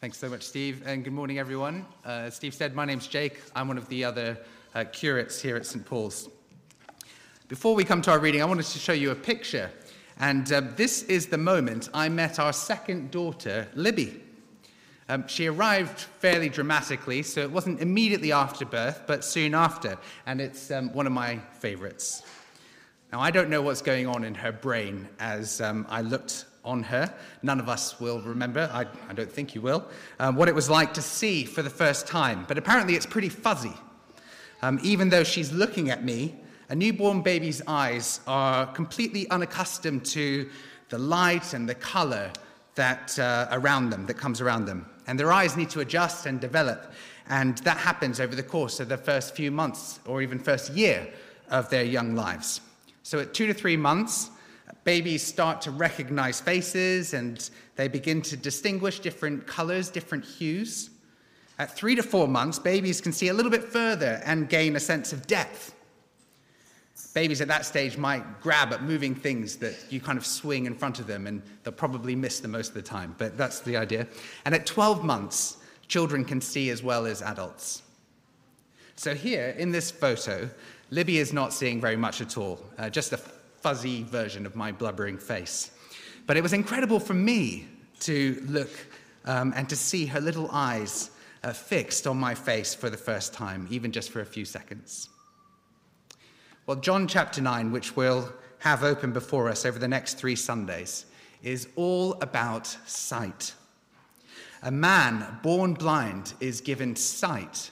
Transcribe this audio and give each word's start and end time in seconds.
Thanks 0.00 0.16
so 0.16 0.28
much, 0.28 0.44
Steve, 0.44 0.84
and 0.86 1.02
good 1.02 1.12
morning, 1.12 1.40
everyone. 1.40 1.84
Uh, 2.06 2.26
as 2.26 2.36
Steve 2.36 2.54
said, 2.54 2.72
my 2.72 2.84
name's 2.84 3.08
Jake. 3.08 3.40
I'm 3.56 3.66
one 3.66 3.76
of 3.76 3.88
the 3.88 4.04
other 4.04 4.38
uh, 4.72 4.84
curates 4.92 5.42
here 5.42 5.56
at 5.56 5.66
St. 5.66 5.84
Paul's. 5.84 6.28
Before 7.48 7.74
we 7.74 7.82
come 7.82 8.00
to 8.02 8.12
our 8.12 8.20
reading, 8.20 8.40
I 8.40 8.44
wanted 8.44 8.66
to 8.66 8.78
show 8.78 8.92
you 8.92 9.10
a 9.10 9.16
picture. 9.16 9.72
And 10.20 10.52
uh, 10.52 10.60
this 10.76 11.02
is 11.02 11.26
the 11.26 11.36
moment 11.36 11.88
I 11.92 12.08
met 12.10 12.38
our 12.38 12.52
second 12.52 13.10
daughter, 13.10 13.66
Libby. 13.74 14.22
Um, 15.08 15.26
she 15.26 15.48
arrived 15.48 15.98
fairly 15.98 16.48
dramatically, 16.48 17.24
so 17.24 17.40
it 17.40 17.50
wasn't 17.50 17.80
immediately 17.80 18.30
after 18.30 18.64
birth, 18.64 19.02
but 19.08 19.24
soon 19.24 19.52
after, 19.52 19.98
and 20.26 20.40
it's 20.40 20.70
um, 20.70 20.92
one 20.92 21.08
of 21.08 21.12
my 21.12 21.40
favorites. 21.58 22.22
Now, 23.12 23.18
I 23.18 23.32
don't 23.32 23.50
know 23.50 23.62
what's 23.62 23.82
going 23.82 24.06
on 24.06 24.22
in 24.22 24.36
her 24.36 24.52
brain 24.52 25.08
as 25.18 25.60
um, 25.60 25.88
I 25.90 26.02
looked 26.02 26.44
on 26.68 26.82
her. 26.84 27.12
None 27.42 27.58
of 27.58 27.68
us 27.68 27.98
will 27.98 28.20
remember, 28.20 28.70
I, 28.72 28.86
I 29.08 29.14
don't 29.14 29.32
think 29.32 29.54
you 29.54 29.62
will, 29.62 29.88
um, 30.20 30.36
what 30.36 30.48
it 30.48 30.54
was 30.54 30.68
like 30.68 30.94
to 30.94 31.02
see 31.02 31.44
for 31.44 31.62
the 31.62 31.70
first 31.70 32.06
time. 32.06 32.44
But 32.46 32.58
apparently, 32.58 32.94
it's 32.94 33.06
pretty 33.06 33.30
fuzzy. 33.30 33.74
Um, 34.62 34.78
even 34.82 35.08
though 35.08 35.24
she's 35.24 35.50
looking 35.52 35.90
at 35.90 36.04
me, 36.04 36.36
a 36.68 36.74
newborn 36.74 37.22
baby's 37.22 37.62
eyes 37.66 38.20
are 38.26 38.66
completely 38.66 39.28
unaccustomed 39.30 40.04
to 40.06 40.48
the 40.90 40.98
light 40.98 41.54
and 41.54 41.68
the 41.68 41.74
color 41.74 42.30
that 42.74 43.18
uh, 43.18 43.48
around 43.50 43.90
them, 43.90 44.06
that 44.06 44.14
comes 44.14 44.40
around 44.40 44.66
them. 44.66 44.86
And 45.06 45.18
their 45.18 45.32
eyes 45.32 45.56
need 45.56 45.70
to 45.70 45.80
adjust 45.80 46.26
and 46.26 46.38
develop. 46.40 46.92
And 47.28 47.58
that 47.58 47.78
happens 47.78 48.20
over 48.20 48.34
the 48.34 48.42
course 48.42 48.80
of 48.80 48.88
the 48.88 48.96
first 48.96 49.34
few 49.34 49.50
months 49.50 50.00
or 50.06 50.22
even 50.22 50.38
first 50.38 50.72
year 50.72 51.08
of 51.50 51.70
their 51.70 51.84
young 51.84 52.14
lives. 52.14 52.60
So 53.02 53.20
at 53.20 53.32
two 53.32 53.46
to 53.46 53.54
three 53.54 53.76
months, 53.76 54.30
babies 54.84 55.22
start 55.22 55.60
to 55.62 55.70
recognize 55.70 56.40
faces 56.40 57.14
and 57.14 57.50
they 57.76 57.88
begin 57.88 58.22
to 58.22 58.36
distinguish 58.36 59.00
different 59.00 59.46
colors, 59.46 59.90
different 59.90 60.24
hues. 60.24 60.90
At 61.58 61.74
three 61.74 61.94
to 61.94 62.02
four 62.02 62.28
months, 62.28 62.58
babies 62.58 63.00
can 63.00 63.12
see 63.12 63.28
a 63.28 63.34
little 63.34 63.50
bit 63.50 63.64
further 63.64 64.20
and 64.24 64.48
gain 64.48 64.76
a 64.76 64.80
sense 64.80 65.12
of 65.12 65.26
depth. 65.26 65.74
Babies 67.14 67.40
at 67.40 67.48
that 67.48 67.64
stage 67.64 67.96
might 67.96 68.40
grab 68.40 68.72
at 68.72 68.82
moving 68.82 69.14
things 69.14 69.56
that 69.56 69.74
you 69.90 70.00
kind 70.00 70.18
of 70.18 70.26
swing 70.26 70.66
in 70.66 70.74
front 70.74 71.00
of 71.00 71.06
them 71.06 71.26
and 71.26 71.42
they'll 71.64 71.72
probably 71.72 72.14
miss 72.14 72.40
them 72.40 72.52
most 72.52 72.68
of 72.68 72.74
the 72.74 72.82
time, 72.82 73.14
but 73.18 73.36
that's 73.36 73.60
the 73.60 73.76
idea. 73.76 74.06
And 74.44 74.54
at 74.54 74.66
12 74.66 75.04
months, 75.04 75.56
children 75.88 76.24
can 76.24 76.40
see 76.40 76.70
as 76.70 76.82
well 76.82 77.06
as 77.06 77.22
adults. 77.22 77.82
So 78.94 79.14
here 79.14 79.54
in 79.58 79.72
this 79.72 79.90
photo, 79.90 80.50
Libby 80.90 81.18
is 81.18 81.32
not 81.32 81.52
seeing 81.52 81.80
very 81.80 81.96
much 81.96 82.20
at 82.20 82.36
all, 82.36 82.60
uh, 82.78 82.90
just 82.90 83.12
a 83.12 83.20
fuzzy 83.60 84.02
version 84.02 84.46
of 84.46 84.56
my 84.56 84.72
blubbering 84.72 85.18
face. 85.18 85.70
But 86.26 86.36
it 86.36 86.42
was 86.42 86.52
incredible 86.52 87.00
for 87.00 87.14
me 87.14 87.66
to 88.00 88.42
look 88.46 88.70
um, 89.24 89.52
and 89.56 89.68
to 89.68 89.76
see 89.76 90.06
her 90.06 90.20
little 90.20 90.48
eyes 90.52 91.10
uh, 91.42 91.52
fixed 91.52 92.06
on 92.06 92.16
my 92.16 92.34
face 92.34 92.74
for 92.74 92.90
the 92.90 92.96
first 92.96 93.32
time, 93.32 93.66
even 93.70 93.92
just 93.92 94.10
for 94.10 94.20
a 94.20 94.26
few 94.26 94.44
seconds. 94.44 95.08
Well, 96.66 96.76
John 96.76 97.08
chapter 97.08 97.40
9, 97.40 97.72
which 97.72 97.96
we'll 97.96 98.32
have 98.58 98.82
open 98.82 99.12
before 99.12 99.48
us 99.48 99.64
over 99.64 99.78
the 99.78 99.88
next 99.88 100.14
three 100.14 100.36
Sundays, 100.36 101.06
is 101.42 101.68
all 101.76 102.14
about 102.20 102.66
sight. 102.86 103.54
A 104.62 104.70
man 104.70 105.38
born 105.42 105.74
blind 105.74 106.34
is 106.40 106.60
given 106.60 106.96
sight 106.96 107.70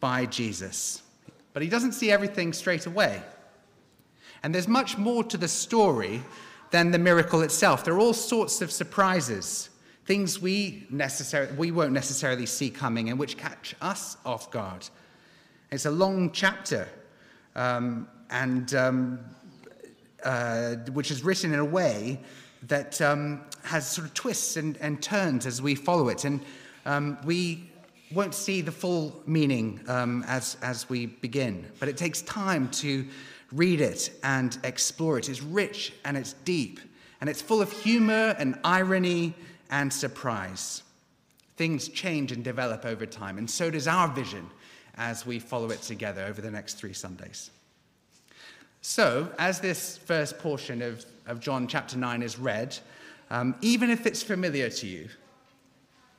by 0.00 0.26
Jesus, 0.26 1.02
but 1.52 1.62
he 1.62 1.68
doesn't 1.68 1.92
see 1.92 2.10
everything 2.10 2.52
straight 2.52 2.86
away. 2.86 3.22
And 4.42 4.54
there's 4.54 4.68
much 4.68 4.98
more 4.98 5.24
to 5.24 5.36
the 5.36 5.48
story 5.48 6.22
than 6.70 6.90
the 6.90 6.98
miracle 6.98 7.42
itself. 7.42 7.84
There 7.84 7.94
are 7.94 8.00
all 8.00 8.12
sorts 8.12 8.60
of 8.62 8.70
surprises, 8.70 9.70
things 10.04 10.40
we, 10.40 10.86
we 11.56 11.70
won't 11.70 11.92
necessarily 11.92 12.46
see 12.46 12.70
coming 12.70 13.10
and 13.10 13.18
which 13.18 13.36
catch 13.36 13.74
us 13.80 14.16
off 14.24 14.50
guard. 14.50 14.88
It's 15.70 15.86
a 15.86 15.90
long 15.90 16.30
chapter, 16.32 16.88
um, 17.54 18.08
and 18.30 18.72
um, 18.74 19.20
uh, 20.24 20.76
which 20.92 21.10
is 21.10 21.24
written 21.24 21.52
in 21.52 21.58
a 21.58 21.64
way 21.64 22.20
that 22.68 23.00
um, 23.00 23.42
has 23.62 23.88
sort 23.88 24.06
of 24.06 24.14
twists 24.14 24.56
and, 24.56 24.76
and, 24.78 25.02
turns 25.02 25.46
as 25.46 25.60
we 25.60 25.74
follow 25.74 26.08
it. 26.08 26.24
And 26.24 26.40
um, 26.84 27.18
we 27.24 27.70
won't 28.12 28.34
see 28.34 28.60
the 28.60 28.72
full 28.72 29.22
meaning 29.26 29.80
um, 29.88 30.24
as, 30.26 30.56
as 30.62 30.88
we 30.88 31.06
begin, 31.06 31.66
but 31.80 31.88
it 31.88 31.96
takes 31.96 32.22
time 32.22 32.68
to 32.70 33.06
read 33.52 33.80
it 33.80 34.10
and 34.22 34.58
explore 34.64 35.18
it. 35.18 35.28
It's 35.28 35.42
rich 35.42 35.92
and 36.04 36.16
it's 36.16 36.32
deep, 36.44 36.80
and 37.20 37.30
it's 37.30 37.42
full 37.42 37.62
of 37.62 37.70
humor 37.70 38.34
and 38.38 38.58
irony 38.64 39.34
and 39.70 39.92
surprise. 39.92 40.82
Things 41.56 41.88
change 41.88 42.32
and 42.32 42.44
develop 42.44 42.84
over 42.84 43.06
time, 43.06 43.38
and 43.38 43.50
so 43.50 43.70
does 43.70 43.88
our 43.88 44.08
vision 44.08 44.48
as 44.96 45.26
we 45.26 45.38
follow 45.38 45.70
it 45.70 45.82
together 45.82 46.22
over 46.24 46.40
the 46.40 46.50
next 46.50 46.74
three 46.74 46.92
Sundays. 46.92 47.50
So, 48.82 49.32
as 49.38 49.60
this 49.60 49.96
first 49.96 50.38
portion 50.38 50.80
of, 50.80 51.04
of 51.26 51.40
John 51.40 51.66
chapter 51.66 51.96
9 51.96 52.22
is 52.22 52.38
read, 52.38 52.78
um, 53.30 53.56
even 53.60 53.90
if 53.90 54.06
it's 54.06 54.22
familiar 54.22 54.70
to 54.70 54.86
you, 54.86 55.08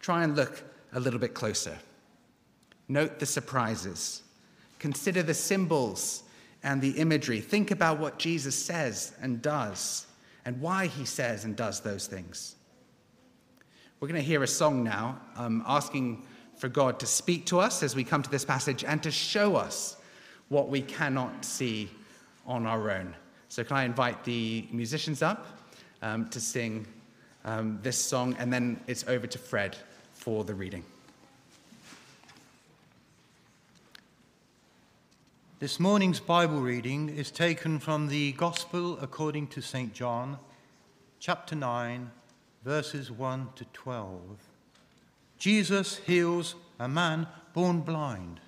try 0.02 0.24
and 0.24 0.36
look 0.36 0.64
a 0.94 1.00
little 1.00 1.20
bit 1.20 1.34
closer. 1.34 1.78
Note 2.90 3.20
the 3.20 3.26
surprises. 3.26 4.22
Consider 4.80 5.24
the 5.24 5.34
symbols 5.34 6.24
and 6.64 6.82
the 6.82 6.92
imagery. 6.92 7.40
Think 7.40 7.72
about 7.72 8.00
what 8.00 8.20
Jesus 8.20 8.56
says 8.56 9.14
and 9.22 9.42
does 9.42 10.08
and 10.46 10.60
why 10.62 10.88
he 10.88 11.06
says 11.06 11.46
and 11.46 11.56
does 11.56 11.82
those 11.82 12.08
things. 12.08 12.56
We're 14.00 14.08
going 14.08 14.22
to 14.22 14.28
hear 14.28 14.44
a 14.44 14.48
song 14.48 14.84
now 14.84 15.20
um, 15.36 15.64
asking 15.66 16.26
for 16.56 16.70
God 16.70 17.00
to 17.00 17.06
speak 17.06 17.46
to 17.48 17.60
us 17.60 17.84
as 17.84 17.96
we 17.96 18.04
come 18.04 18.24
to 18.24 18.30
this 18.30 18.46
passage 18.46 18.84
and 18.84 19.02
to 19.04 19.12
show 19.12 19.56
us 19.56 19.98
what 20.50 20.70
we 20.70 20.82
cannot 20.82 21.44
see 21.44 21.90
on 22.46 22.66
our 22.66 22.90
own. 22.92 23.16
So, 23.50 23.64
can 23.64 23.78
I 23.78 23.84
invite 23.84 24.24
the 24.24 24.68
musicians 24.72 25.22
up 25.22 25.48
um, 26.02 26.30
to 26.30 26.40
sing 26.40 26.86
um, 27.46 27.80
this 27.82 27.98
song, 27.98 28.36
and 28.40 28.52
then 28.52 28.80
it's 28.88 29.08
over 29.08 29.26
to 29.26 29.38
Fred 29.38 29.78
for 30.14 30.44
the 30.44 30.54
reading. 30.54 30.84
This 35.60 35.80
morning's 35.80 36.20
Bible 36.20 36.62
reading 36.62 37.10
is 37.10 37.32
taken 37.32 37.80
from 37.80 38.10
the 38.10 38.32
Gospel 38.34 39.00
according 39.02 39.48
to 39.48 39.60
St. 39.60 39.92
John, 39.92 40.38
chapter 41.20 41.56
9, 41.56 42.12
verses 42.64 43.10
1 43.10 43.50
to 43.56 43.66
12. 43.74 44.22
Jesus 45.40 45.98
heals 46.06 46.54
a 46.80 46.88
man 46.88 47.26
born 47.56 47.82
blind. 47.82 48.40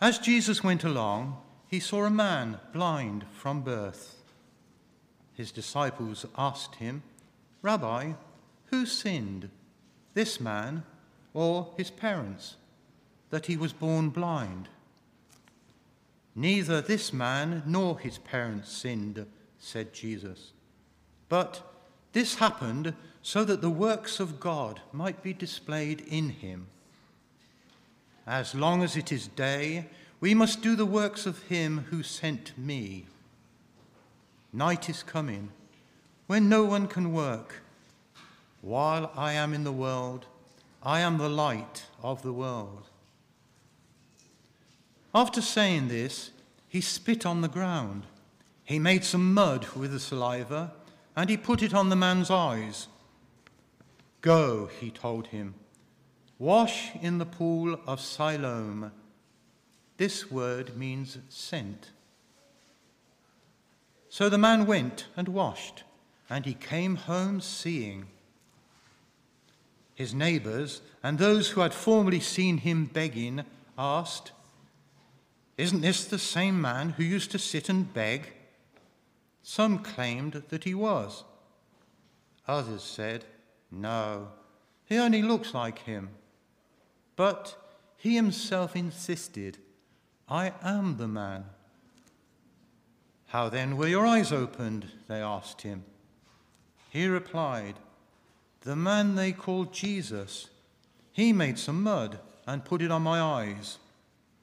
As 0.00 0.20
Jesus 0.20 0.62
went 0.62 0.84
along, 0.84 1.38
he 1.66 1.80
saw 1.80 2.04
a 2.04 2.10
man 2.10 2.60
blind 2.72 3.24
from 3.32 3.62
birth. 3.62 4.22
His 5.34 5.50
disciples 5.50 6.24
asked 6.38 6.76
him, 6.76 7.02
Rabbi, 7.60 8.12
who 8.66 8.86
sinned, 8.86 9.50
this 10.14 10.38
man 10.38 10.84
or 11.34 11.74
his 11.76 11.90
parents? 11.90 12.54
That 13.30 13.46
he 13.46 13.56
was 13.56 13.72
born 13.72 14.10
blind. 14.10 14.68
Neither 16.34 16.80
this 16.80 17.12
man 17.12 17.62
nor 17.66 17.98
his 17.98 18.18
parents 18.18 18.70
sinned, 18.72 19.26
said 19.58 19.92
Jesus. 19.92 20.52
But 21.28 21.62
this 22.12 22.36
happened 22.36 22.94
so 23.22 23.44
that 23.44 23.60
the 23.60 23.70
works 23.70 24.20
of 24.20 24.40
God 24.40 24.80
might 24.92 25.22
be 25.22 25.32
displayed 25.32 26.00
in 26.08 26.30
him. 26.30 26.66
As 28.26 28.54
long 28.54 28.82
as 28.82 28.96
it 28.96 29.12
is 29.12 29.28
day, 29.28 29.86
we 30.20 30.34
must 30.34 30.62
do 30.62 30.76
the 30.76 30.86
works 30.86 31.26
of 31.26 31.42
him 31.44 31.86
who 31.90 32.02
sent 32.02 32.56
me. 32.58 33.06
Night 34.52 34.88
is 34.88 35.02
coming, 35.02 35.50
when 36.26 36.48
no 36.48 36.64
one 36.64 36.86
can 36.86 37.12
work. 37.12 37.62
While 38.60 39.10
I 39.16 39.32
am 39.32 39.54
in 39.54 39.64
the 39.64 39.72
world, 39.72 40.26
I 40.82 41.00
am 41.00 41.18
the 41.18 41.28
light 41.28 41.84
of 42.02 42.22
the 42.22 42.32
world. 42.32 42.89
After 45.14 45.42
saying 45.42 45.88
this, 45.88 46.30
he 46.68 46.80
spit 46.80 47.26
on 47.26 47.40
the 47.40 47.48
ground. 47.48 48.04
He 48.64 48.78
made 48.78 49.04
some 49.04 49.34
mud 49.34 49.66
with 49.74 49.90
the 49.90 49.98
saliva, 49.98 50.72
and 51.16 51.28
he 51.28 51.36
put 51.36 51.62
it 51.62 51.74
on 51.74 51.88
the 51.88 51.96
man's 51.96 52.30
eyes. 52.30 52.86
Go, 54.20 54.70
he 54.80 54.90
told 54.90 55.28
him, 55.28 55.54
wash 56.38 56.94
in 57.02 57.18
the 57.18 57.26
pool 57.26 57.80
of 57.86 58.00
Siloam. 58.00 58.92
This 59.96 60.30
word 60.30 60.76
means 60.76 61.18
sent. 61.28 61.90
So 64.08 64.28
the 64.28 64.38
man 64.38 64.66
went 64.66 65.06
and 65.16 65.28
washed, 65.28 65.84
and 66.28 66.46
he 66.46 66.54
came 66.54 66.96
home 66.96 67.40
seeing. 67.40 68.06
His 69.94 70.14
neighbors 70.14 70.80
and 71.02 71.18
those 71.18 71.50
who 71.50 71.60
had 71.60 71.74
formerly 71.74 72.20
seen 72.20 72.58
him 72.58 72.86
begging 72.86 73.44
asked, 73.76 74.32
isn't 75.56 75.80
this 75.80 76.04
the 76.04 76.18
same 76.18 76.60
man 76.60 76.90
who 76.90 77.04
used 77.04 77.30
to 77.32 77.38
sit 77.38 77.68
and 77.68 77.92
beg? 77.92 78.32
Some 79.42 79.78
claimed 79.78 80.44
that 80.48 80.64
he 80.64 80.74
was. 80.74 81.24
Others 82.46 82.82
said, 82.82 83.24
No, 83.70 84.28
he 84.86 84.96
only 84.96 85.22
looks 85.22 85.54
like 85.54 85.80
him. 85.80 86.10
But 87.16 87.56
he 87.96 88.16
himself 88.16 88.74
insisted, 88.74 89.58
I 90.28 90.52
am 90.62 90.96
the 90.96 91.08
man. 91.08 91.44
How 93.26 93.48
then 93.48 93.76
were 93.76 93.86
your 93.86 94.06
eyes 94.06 94.32
opened? 94.32 94.86
They 95.06 95.20
asked 95.20 95.62
him. 95.62 95.84
He 96.88 97.06
replied, 97.06 97.74
The 98.62 98.74
man 98.74 99.14
they 99.14 99.32
called 99.32 99.72
Jesus, 99.72 100.48
he 101.12 101.32
made 101.32 101.58
some 101.58 101.82
mud 101.82 102.18
and 102.46 102.64
put 102.64 102.82
it 102.82 102.90
on 102.90 103.02
my 103.02 103.20
eyes. 103.20 103.78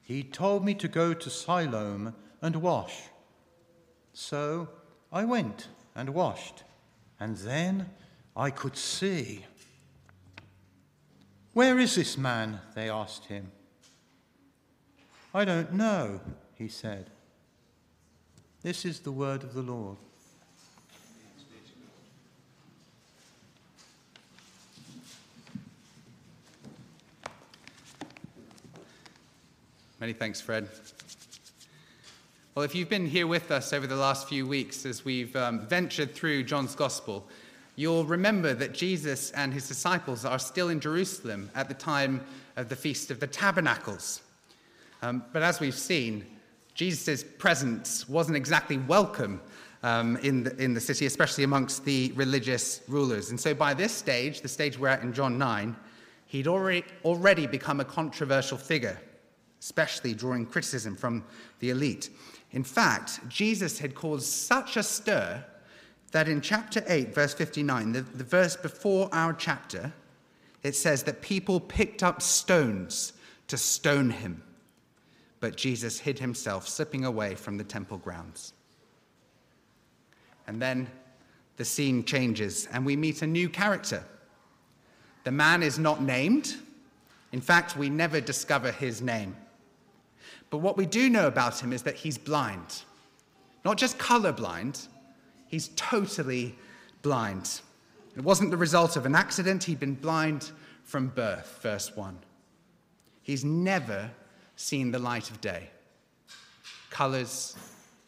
He 0.08 0.24
told 0.24 0.64
me 0.64 0.74
to 0.76 0.88
go 0.88 1.14
to 1.14 1.30
Siloam 1.30 2.16
and 2.42 2.56
wash. 2.62 2.96
So 4.14 4.70
I 5.12 5.26
went 5.26 5.68
and 5.94 6.12
washed, 6.12 6.64
and 7.20 7.36
then 7.36 7.90
I 8.34 8.52
could 8.52 8.78
see. 8.78 9.46
Where 11.52 11.78
is 11.78 11.96
this 11.96 12.18
man? 12.18 12.62
They 12.74 12.90
asked 12.90 13.26
him. 13.26 13.52
I 15.34 15.44
don't 15.44 15.74
know, 15.74 16.22
he 16.56 16.70
said. 16.70 17.10
This 18.62 18.86
is 18.86 19.02
the 19.02 19.12
word 19.12 19.44
of 19.44 19.54
the 19.54 19.62
Lord. 19.62 19.98
Many 30.00 30.14
thanks, 30.14 30.40
Fred. 30.40 30.70
Well, 32.54 32.64
if 32.64 32.76
you've 32.76 32.88
been 32.88 33.08
here 33.08 33.26
with 33.26 33.50
us 33.50 33.74
over 33.74 33.88
the 33.88 33.96
last 33.96 34.30
few 34.30 34.46
weeks 34.46 34.86
as 34.86 35.04
we've 35.04 35.36
um, 35.36 35.66
ventured 35.66 36.14
through 36.14 36.44
John's 36.44 36.76
Gospel, 36.76 37.28
you'll 37.76 38.06
remember 38.06 38.54
that 38.54 38.74
Jesus 38.74 39.32
and 39.32 39.52
his 39.52 39.68
disciples 39.68 40.24
are 40.24 40.38
still 40.38 40.70
in 40.70 40.80
Jerusalem 40.80 41.50
at 41.56 41.68
the 41.68 41.74
time 41.74 42.24
of 42.58 42.70
the 42.70 42.76
Feast 42.76 43.10
of 43.10 43.20
the 43.20 43.26
Tabernacles. 43.26 44.22
Um, 45.02 45.24
but 45.34 45.42
as 45.42 45.60
we've 45.60 45.74
seen, 45.74 46.28
Jesus' 46.76 47.24
presence 47.24 48.08
wasn't 48.08 48.38
exactly 48.38 48.78
welcome 48.78 49.42
um, 49.82 50.18
in, 50.18 50.44
the, 50.44 50.56
in 50.64 50.76
the 50.76 50.82
city, 50.82 51.08
especially 51.08 51.44
amongst 51.44 51.86
the 51.86 52.12
religious 52.14 52.84
rulers. 52.88 53.32
And 53.32 53.40
so 53.40 53.56
by 53.56 53.74
this 53.74 53.94
stage, 53.94 54.42
the 54.42 54.48
stage 54.48 54.78
we're 54.78 54.90
at 54.90 55.02
in 55.02 55.12
John 55.12 55.40
9, 55.40 55.76
he'd 56.28 56.48
already, 56.48 56.86
already 57.04 57.48
become 57.48 57.80
a 57.80 57.86
controversial 57.86 58.60
figure 58.60 59.00
especially 59.60 60.14
drawing 60.14 60.46
criticism 60.46 60.96
from 60.96 61.24
the 61.60 61.70
elite. 61.70 62.10
In 62.52 62.64
fact, 62.64 63.20
Jesus 63.28 63.80
had 63.80 63.96
caused 63.96 64.26
such 64.26 64.78
a 64.78 64.84
stir 64.84 65.44
that 66.12 66.30
in 66.30 66.42
chapter 66.42 66.84
8, 66.88 67.14
verse 67.14 67.34
59, 67.34 67.92
the, 67.92 68.02
the 68.02 68.24
verse 68.24 68.56
before 68.56 69.10
our 69.12 69.34
chapter, 69.34 69.92
it 70.64 70.76
says 70.76 71.04
that 71.04 71.22
people 71.22 71.60
picked 71.60 72.04
up 72.04 72.22
stones 72.22 73.14
to 73.48 73.58
stone 73.58 74.10
him. 74.10 74.42
But 75.40 75.56
Jesus 75.56 76.00
hid 76.00 76.20
himself, 76.20 76.68
slipping 76.68 77.06
away 77.06 77.36
from 77.36 77.58
the 77.58 77.64
temple 77.64 77.98
grounds. 77.98 78.54
And 80.48 80.62
then 80.62 80.90
the 81.58 81.66
scene 81.66 82.04
changes, 82.04 82.68
and 82.72 82.86
we 82.86 82.96
meet 82.96 83.22
a 83.22 83.28
new 83.28 83.50
character. 83.50 84.04
The 85.26 85.32
man 85.32 85.62
is 85.62 85.78
not 85.78 86.02
named. 86.02 86.56
In 87.34 87.42
fact, 87.42 87.76
we 87.76 87.90
never 87.90 88.22
discover 88.22 88.72
his 88.72 89.02
name. 89.02 89.36
But 90.50 90.60
what 90.60 90.78
we 90.78 90.86
do 90.86 91.10
know 91.10 91.28
about 91.28 91.62
him 91.62 91.74
is 91.74 91.84
that 91.84 91.96
he's 91.96 92.18
blind. 92.18 92.84
Not 93.66 93.78
just 93.78 93.98
colorblind, 93.98 94.88
he's 95.48 95.70
totally 95.76 96.56
blind. 97.02 97.62
It 98.16 98.24
wasn't 98.24 98.52
the 98.52 98.58
result 98.58 98.96
of 98.96 99.06
an 99.06 99.16
accident, 99.16 99.66
he'd 99.66 99.80
been 99.80 99.96
blind 99.96 100.52
from 100.84 101.10
birth, 101.10 101.60
verse 101.62 101.96
1. 101.96 102.18
He's 103.22 103.44
never 103.44 104.10
seen 104.56 104.92
the 104.92 105.00
light 105.00 105.30
of 105.30 105.42
day. 105.42 105.70
Colors, 106.90 107.56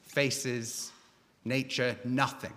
faces, 0.01 0.91
nature, 1.43 1.97
nothing. 2.05 2.53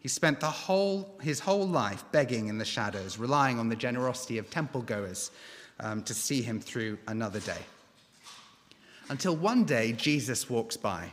He 0.00 0.08
spent 0.08 0.40
the 0.40 0.50
whole, 0.50 1.16
his 1.20 1.40
whole 1.40 1.66
life 1.66 2.04
begging 2.12 2.48
in 2.48 2.58
the 2.58 2.64
shadows, 2.64 3.18
relying 3.18 3.58
on 3.58 3.68
the 3.68 3.76
generosity 3.76 4.38
of 4.38 4.50
temple 4.50 4.82
goers 4.82 5.30
um, 5.80 6.02
to 6.04 6.14
see 6.14 6.42
him 6.42 6.60
through 6.60 6.98
another 7.06 7.40
day. 7.40 7.60
Until 9.08 9.36
one 9.36 9.64
day, 9.64 9.92
Jesus 9.92 10.50
walks 10.50 10.76
by 10.76 11.10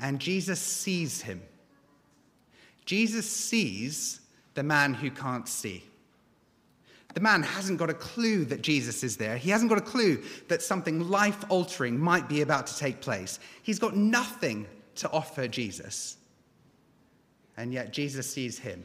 and 0.00 0.20
Jesus 0.20 0.60
sees 0.60 1.20
him. 1.22 1.42
Jesus 2.84 3.28
sees 3.28 4.20
the 4.54 4.62
man 4.62 4.94
who 4.94 5.10
can't 5.10 5.48
see. 5.48 5.84
The 7.14 7.20
man 7.20 7.42
hasn't 7.42 7.78
got 7.78 7.90
a 7.90 7.94
clue 7.94 8.44
that 8.46 8.62
Jesus 8.62 9.02
is 9.02 9.16
there. 9.16 9.36
He 9.36 9.50
hasn't 9.50 9.70
got 9.70 9.78
a 9.78 9.82
clue 9.82 10.22
that 10.48 10.62
something 10.62 11.08
life 11.08 11.44
altering 11.48 11.98
might 11.98 12.28
be 12.28 12.42
about 12.42 12.66
to 12.68 12.78
take 12.78 13.00
place. 13.00 13.40
He's 13.62 13.78
got 13.78 13.96
nothing 13.96 14.66
to 14.96 15.10
offer 15.10 15.48
Jesus. 15.48 16.16
And 17.56 17.72
yet, 17.72 17.92
Jesus 17.92 18.30
sees 18.30 18.58
him 18.58 18.84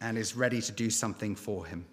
and 0.00 0.18
is 0.18 0.36
ready 0.36 0.60
to 0.60 0.72
do 0.72 0.90
something 0.90 1.34
for 1.34 1.64
him. 1.64 1.86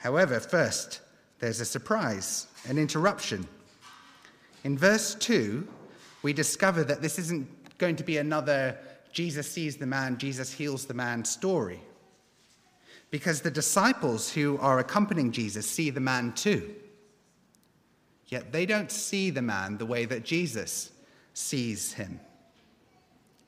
However, 0.00 0.40
first, 0.40 1.00
there's 1.38 1.60
a 1.60 1.64
surprise, 1.64 2.46
an 2.66 2.78
interruption. 2.78 3.46
In 4.64 4.76
verse 4.76 5.14
2, 5.14 5.66
we 6.22 6.32
discover 6.32 6.82
that 6.84 7.02
this 7.02 7.18
isn't 7.18 7.48
going 7.78 7.96
to 7.96 8.04
be 8.04 8.16
another 8.18 8.78
Jesus 9.12 9.50
sees 9.50 9.76
the 9.76 9.86
man, 9.86 10.18
Jesus 10.18 10.52
heals 10.52 10.86
the 10.86 10.94
man 10.94 11.24
story. 11.24 11.80
Because 13.10 13.40
the 13.40 13.50
disciples 13.50 14.32
who 14.32 14.56
are 14.58 14.78
accompanying 14.78 15.32
Jesus 15.32 15.68
see 15.68 15.90
the 15.90 16.00
man 16.00 16.32
too. 16.32 16.74
Yet 18.28 18.52
they 18.52 18.66
don't 18.66 18.90
see 18.90 19.30
the 19.30 19.42
man 19.42 19.78
the 19.78 19.86
way 19.86 20.04
that 20.04 20.24
Jesus 20.24 20.92
sees 21.34 21.92
him. 21.92 22.20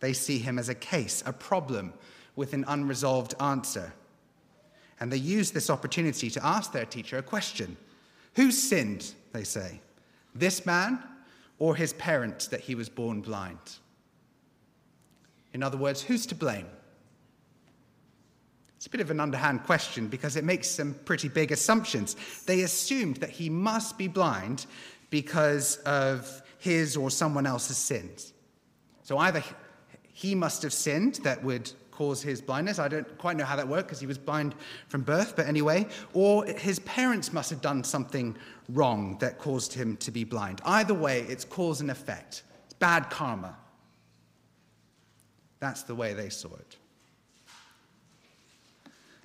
They 0.01 0.13
see 0.13 0.39
him 0.39 0.59
as 0.59 0.69
a 0.69 0.75
case, 0.75 1.23
a 1.25 1.33
problem 1.33 1.95
with 2.35 2.53
an 2.53 2.65
unresolved 2.67 3.35
answer. 3.41 3.93
And 5.03 5.13
they 5.13 5.17
use 5.17 5.51
this 5.51 5.69
opportunity 5.69 6.31
to 6.31 6.47
ask 6.47 6.71
their 6.71 6.85
teacher 6.85 7.19
a 7.19 7.25
question 7.25 7.77
Who 8.37 8.53
sinned, 8.53 9.15
they 9.33 9.43
say, 9.43 9.81
this 10.33 10.65
man 10.65 11.03
or 11.59 11.75
his 11.75 11.93
parents 11.95 12.47
that 12.47 12.61
he 12.61 12.77
was 12.77 12.89
born 12.89 13.21
blind? 13.21 13.59
In 15.53 15.61
other 15.61 15.77
words, 15.77 16.03
who's 16.03 16.25
to 16.27 16.37
blame? 16.37 16.69
It's 18.77 18.87
a 18.87 18.91
bit 18.91 19.01
of 19.01 19.11
an 19.11 19.19
underhand 19.19 19.65
question 19.65 20.07
because 20.07 20.37
it 20.37 20.45
makes 20.45 20.69
some 20.69 20.95
pretty 21.05 21.29
big 21.29 21.51
assumptions. 21.51 22.15
They 22.47 22.61
assumed 22.61 23.17
that 23.17 23.31
he 23.31 23.51
must 23.51 23.99
be 23.99 24.07
blind 24.07 24.67
because 25.11 25.79
of 25.79 26.43
his 26.61 26.97
or 26.97 27.11
someone 27.11 27.45
else's 27.45 27.77
sins. 27.77 28.33
So 29.03 29.19
either 29.19 29.43
he 30.13 30.37
must 30.37 30.63
have 30.63 30.73
sinned 30.73 31.17
that 31.25 31.43
would 31.43 31.73
cause 31.93 32.23
his 32.23 32.41
blindness. 32.41 32.79
I 32.79 32.89
don't 32.89 33.19
quite 33.19 33.37
know 33.37 33.45
how 33.45 33.55
that 33.55 33.69
worked 33.69 33.89
because 33.89 34.01
he 34.01 34.07
was 34.07 34.19
blind 34.19 34.55
from 34.89 35.03
birth, 35.03 35.37
but 35.37 35.47
anyway. 35.47 35.87
Or 36.13 36.45
his 36.45 36.81
parents 36.81 37.33
must 37.33 37.51
have 37.51 37.61
done 37.61 37.85
something 37.85 38.37
wrong 38.71 39.19
that 39.21 39.39
caused 39.39 39.73
him 39.73 39.97
to 39.99 40.11
be 40.11 40.25
blind. 40.25 40.61
Either 40.65 40.95
way, 40.95 41.21
it's 41.29 41.45
cause 41.45 41.81
and 41.81 41.91
effect. 41.91 42.43
It's 42.65 42.75
bad 42.75 43.11
karma. 43.11 43.57
That's 45.61 45.83
the 45.83 45.95
way 45.95 46.13
they 46.13 46.29
saw 46.29 46.53
it. 46.55 46.77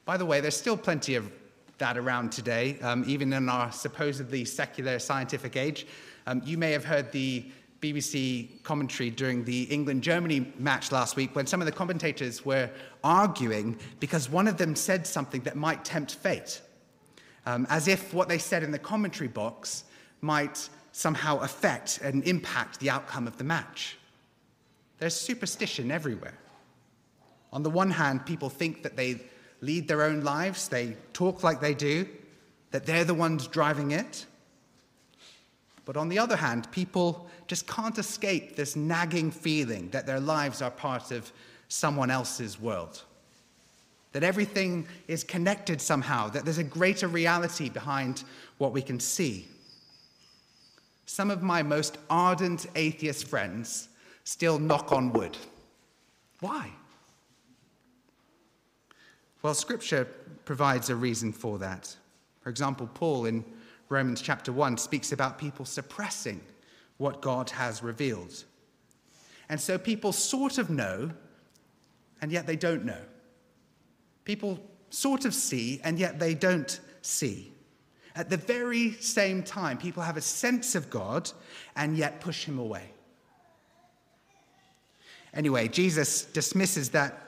By 0.05 0.17
the 0.17 0.25
way, 0.25 0.39
there's 0.39 0.55
still 0.55 0.77
plenty 0.77 1.15
of 1.15 1.31
that 1.79 1.97
around 1.97 2.31
today, 2.31 2.77
um, 2.81 3.03
even 3.07 3.33
in 3.33 3.49
our 3.49 3.71
supposedly 3.71 4.45
secular 4.45 4.99
scientific 4.99 5.55
age. 5.55 5.87
Um, 6.25 6.41
you 6.45 6.57
may 6.57 6.71
have 6.71 6.85
heard 6.85 7.11
the 7.11 7.45
BBC 7.81 8.63
commentary 8.63 9.09
during 9.09 9.43
the 9.43 9.63
England 9.63 10.01
Germany 10.01 10.51
match 10.57 10.91
last 10.91 11.15
week 11.15 11.35
when 11.35 11.45
some 11.45 11.61
of 11.61 11.65
the 11.65 11.71
commentators 11.71 12.43
were 12.43 12.69
arguing 13.03 13.77
because 13.99 14.29
one 14.29 14.47
of 14.47 14.57
them 14.57 14.75
said 14.75 15.05
something 15.05 15.41
that 15.41 15.55
might 15.55 15.85
tempt 15.85 16.15
fate, 16.15 16.61
um, 17.45 17.67
as 17.69 17.87
if 17.87 18.13
what 18.13 18.27
they 18.27 18.39
said 18.39 18.63
in 18.63 18.71
the 18.71 18.79
commentary 18.79 19.27
box 19.27 19.83
might 20.21 20.69
somehow 20.91 21.37
affect 21.39 21.99
and 22.01 22.23
impact 22.27 22.79
the 22.79 22.89
outcome 22.89 23.27
of 23.27 23.37
the 23.37 23.43
match. 23.43 23.97
There's 24.97 25.13
superstition 25.13 25.91
everywhere. 25.91 26.37
On 27.53 27.61
the 27.61 27.69
one 27.69 27.91
hand, 27.91 28.25
people 28.25 28.49
think 28.49 28.81
that 28.83 28.97
they 28.97 29.21
lead 29.61 29.87
their 29.87 30.01
own 30.01 30.21
lives, 30.21 30.67
they 30.67 30.95
talk 31.13 31.43
like 31.43 31.61
they 31.61 31.73
do, 31.73 32.07
that 32.71 32.85
they're 32.85 33.05
the 33.05 33.13
ones 33.13 33.47
driving 33.47 33.91
it. 33.91 34.25
But 35.85 35.95
on 35.95 36.09
the 36.09 36.19
other 36.19 36.35
hand, 36.35 36.69
people 36.71 37.29
just 37.47 37.65
can't 37.67 37.97
escape 37.97 38.55
this 38.55 38.75
nagging 38.75 39.31
feeling 39.31 39.89
that 39.89 40.05
their 40.05 40.19
lives 40.19 40.61
are 40.61 40.71
part 40.71 41.11
of 41.11 41.31
someone 41.69 42.11
else's 42.11 42.59
world. 42.59 43.03
That 44.11 44.23
everything 44.23 44.87
is 45.07 45.23
connected 45.23 45.81
somehow, 45.81 46.29
that 46.29 46.43
there's 46.43 46.57
a 46.57 46.63
greater 46.63 47.07
reality 47.07 47.69
behind 47.69 48.23
what 48.57 48.73
we 48.73 48.81
can 48.81 48.99
see. 48.99 49.47
Some 51.05 51.31
of 51.31 51.41
my 51.41 51.63
most 51.63 51.97
ardent 52.09 52.67
atheist 52.75 53.27
friends 53.27 53.89
still 54.23 54.59
knock 54.59 54.91
on 54.91 55.13
wood. 55.13 55.37
Why? 56.41 56.69
Well, 59.41 59.53
Scripture 59.53 60.05
provides 60.43 60.89
a 60.89 60.95
reason 60.95 61.31
for 61.31 61.57
that. 61.59 61.95
For 62.41 62.49
example, 62.49 62.89
Paul 62.93 63.25
in 63.25 63.45
Romans 63.89 64.21
chapter 64.21 64.51
1 64.51 64.77
speaks 64.77 65.13
about 65.13 65.37
people 65.37 65.63
suppressing 65.63 66.41
what 66.97 67.21
God 67.21 67.49
has 67.51 67.83
revealed. 67.83 68.43
And 69.49 69.59
so 69.59 69.77
people 69.77 70.11
sort 70.11 70.57
of 70.57 70.69
know, 70.69 71.11
and 72.21 72.31
yet 72.31 72.47
they 72.47 72.55
don't 72.55 72.85
know. 72.85 73.01
People 74.25 74.59
sort 74.89 75.25
of 75.25 75.33
see, 75.33 75.79
and 75.83 75.97
yet 75.97 76.19
they 76.19 76.33
don't 76.33 76.79
see. 77.01 77.53
At 78.15 78.29
the 78.29 78.37
very 78.37 78.93
same 78.93 79.43
time, 79.43 79.77
people 79.77 80.03
have 80.03 80.17
a 80.17 80.21
sense 80.21 80.75
of 80.75 80.89
God 80.89 81.31
and 81.75 81.95
yet 81.95 82.19
push 82.19 82.45
him 82.45 82.57
away. 82.57 82.91
Anyway, 85.33 85.67
Jesus 85.67 86.25
dismisses 86.25 86.89
that 86.89 87.21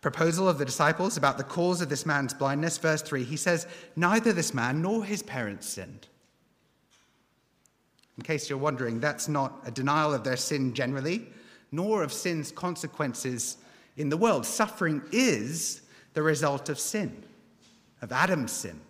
proposal 0.00 0.48
of 0.48 0.58
the 0.58 0.64
disciples 0.64 1.16
about 1.16 1.36
the 1.36 1.42
cause 1.42 1.80
of 1.80 1.88
this 1.88 2.06
man's 2.06 2.32
blindness. 2.32 2.78
Verse 2.78 3.02
3, 3.02 3.24
he 3.24 3.36
says, 3.36 3.66
Neither 3.96 4.32
this 4.32 4.54
man 4.54 4.80
nor 4.80 5.04
his 5.04 5.20
parents 5.20 5.66
sinned. 5.66 6.06
In 8.16 8.22
case 8.22 8.48
you're 8.48 8.58
wondering, 8.58 8.98
that's 9.00 9.28
not 9.28 9.60
a 9.64 9.70
denial 9.70 10.14
of 10.14 10.24
their 10.24 10.36
sin 10.36 10.72
generally, 10.72 11.26
nor 11.70 12.02
of 12.02 12.12
sin's 12.12 12.50
consequences 12.50 13.58
in 13.96 14.08
the 14.08 14.16
world. 14.16 14.46
Suffering 14.46 15.02
is 15.12 15.82
the 16.14 16.22
result 16.22 16.68
of 16.68 16.78
sin, 16.78 17.24
of 18.00 18.12
Adam's 18.12 18.52
sin, 18.52 18.80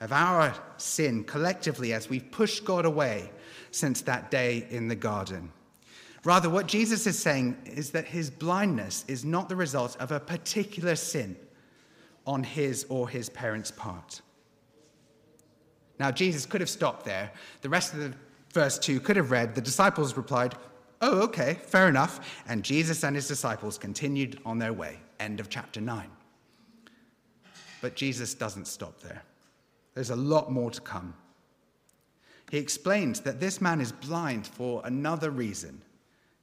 of 0.00 0.12
our 0.12 0.54
sin 0.76 1.24
collectively 1.24 1.92
as 1.92 2.08
we've 2.08 2.30
pushed 2.30 2.64
God 2.64 2.84
away 2.84 3.30
since 3.72 4.00
that 4.02 4.30
day 4.30 4.66
in 4.70 4.88
the 4.88 4.94
garden. 4.94 5.50
Rather, 6.24 6.50
what 6.50 6.66
Jesus 6.66 7.06
is 7.06 7.18
saying 7.18 7.56
is 7.64 7.90
that 7.90 8.04
his 8.04 8.30
blindness 8.30 9.04
is 9.08 9.24
not 9.24 9.48
the 9.48 9.56
result 9.56 9.96
of 9.98 10.12
a 10.12 10.20
particular 10.20 10.94
sin 10.94 11.34
on 12.26 12.44
his 12.44 12.84
or 12.88 13.08
his 13.08 13.30
parents' 13.30 13.70
part. 13.70 14.20
Now, 16.00 16.10
Jesus 16.10 16.46
could 16.46 16.62
have 16.62 16.70
stopped 16.70 17.04
there. 17.04 17.30
The 17.60 17.68
rest 17.68 17.92
of 17.92 18.00
the 18.00 18.14
verse 18.54 18.78
2 18.78 19.00
could 19.00 19.16
have 19.16 19.30
read, 19.30 19.54
The 19.54 19.60
disciples 19.60 20.16
replied, 20.16 20.54
Oh, 21.02 21.20
okay, 21.24 21.58
fair 21.60 21.88
enough. 21.88 22.42
And 22.48 22.64
Jesus 22.64 23.04
and 23.04 23.14
his 23.14 23.28
disciples 23.28 23.76
continued 23.76 24.40
on 24.46 24.58
their 24.58 24.72
way. 24.72 24.96
End 25.20 25.40
of 25.40 25.50
chapter 25.50 25.78
9. 25.78 26.10
But 27.82 27.96
Jesus 27.96 28.32
doesn't 28.32 28.66
stop 28.66 29.02
there. 29.02 29.22
There's 29.92 30.08
a 30.08 30.16
lot 30.16 30.50
more 30.50 30.70
to 30.70 30.80
come. 30.80 31.12
He 32.50 32.56
explains 32.56 33.20
that 33.20 33.38
this 33.38 33.60
man 33.60 33.78
is 33.78 33.92
blind 33.92 34.46
for 34.46 34.80
another 34.86 35.30
reason 35.30 35.82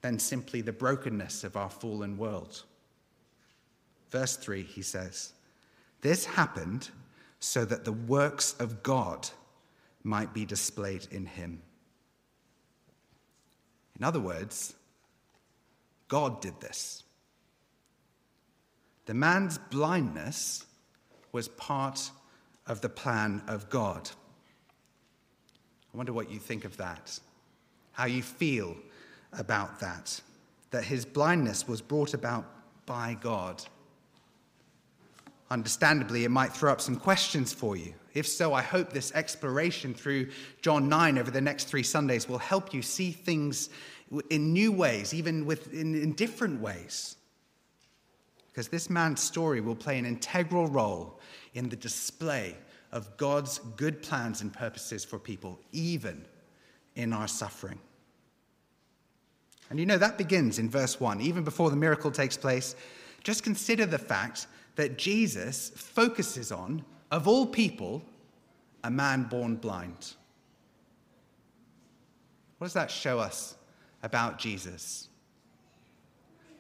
than 0.02 0.20
simply 0.20 0.62
the 0.62 0.72
brokenness 0.72 1.44
of 1.44 1.58
our 1.58 1.72
fallen 1.72 2.16
world. 2.16 2.62
Verse 4.12 4.36
3, 4.36 4.62
he 4.62 4.84
says, 4.84 5.34
This 6.02 6.26
happened 6.26 6.92
so 7.40 7.66
that 7.66 7.86
the 7.86 7.94
works 7.94 8.56
of 8.60 8.84
God 8.84 9.28
might 10.08 10.34
be 10.34 10.46
displayed 10.46 11.06
in 11.12 11.26
him. 11.26 11.62
In 14.00 14.04
other 14.04 14.20
words, 14.20 14.74
God 16.08 16.42
did 16.42 16.60
this. 16.62 17.04
The 19.06 19.14
man's 19.14 19.58
blindness 19.58 20.66
was 21.32 21.48
part 21.50 22.12
of 22.66 22.82
the 22.82 22.90
plan 22.90 23.42
of 23.48 23.70
God. 23.70 24.10
I 25.94 25.98
wonder 25.98 26.14
what 26.14 26.32
you 26.32 26.40
think 26.40 26.66
of 26.66 26.78
that, 26.78 27.20
how 27.92 28.06
you 28.06 28.22
feel 28.22 28.76
about 29.34 29.80
that, 29.80 30.22
that 30.72 30.84
his 30.84 31.06
blindness 31.06 31.68
was 31.68 31.82
brought 31.82 32.14
about 32.14 32.46
by 32.86 33.18
God. 33.20 33.64
Understandably, 35.50 36.26
it 36.26 36.32
might 36.32 36.52
throw 36.52 36.72
up 36.72 36.82
some 36.82 36.98
questions 36.98 37.54
for 37.54 37.78
you. 37.78 37.94
If 38.14 38.28
so, 38.28 38.54
I 38.54 38.62
hope 38.62 38.92
this 38.92 39.14
exploration 39.14 39.94
through 39.94 40.30
John 40.62 40.90
9 40.90 41.18
over 41.18 41.32
the 41.32 41.40
next 41.40 41.66
three 41.66 41.84
Sundays 41.84 42.28
will 42.28 42.38
help 42.38 42.74
you 42.74 42.82
see 42.82 43.12
things 43.12 43.70
in 44.30 44.52
new 44.52 44.72
ways, 44.72 45.14
even 45.14 45.46
with, 45.46 45.74
in, 45.74 45.96
in 45.96 46.14
different 46.14 46.60
ways. 46.60 47.16
Because 48.52 48.68
this 48.68 48.90
man's 48.90 49.22
story 49.22 49.62
will 49.62 49.76
play 49.76 49.98
an 49.98 50.06
integral 50.06 50.68
role 50.68 51.20
in 51.54 51.70
the 51.70 51.76
display 51.76 52.56
of 52.92 53.16
God's 53.18 53.60
good 53.76 54.02
plans 54.02 54.42
and 54.42 54.52
purposes 54.52 55.06
for 55.06 55.20
people, 55.20 55.60
even 55.72 56.26
in 56.96 57.14
our 57.14 57.28
suffering. 57.28 57.80
And 59.70 59.80
you 59.80 59.86
know, 59.86 59.98
that 59.98 60.18
begins 60.18 60.60
in 60.60 60.70
verse 60.70 61.00
1, 61.00 61.22
even 61.22 61.44
before 61.44 61.70
the 61.70 61.76
miracle 61.76 62.12
takes 62.12 62.36
place. 62.36 62.76
Just 63.24 63.44
consider 63.44 63.86
the 63.86 63.98
fact 63.98 64.48
that 64.78 64.98
Jesus 64.98 65.70
focuses 65.76 66.52
on, 66.52 66.86
of 67.12 67.28
all 67.28 67.46
people, 67.46 68.02
a 68.84 68.92
man 68.92 69.24
born 69.24 69.56
blind. 69.56 70.14
What 72.58 72.68
does 72.68 72.74
that 72.74 72.92
show 72.92 73.20
us 73.20 73.56
about 74.04 74.38
Jesus? 74.38 75.10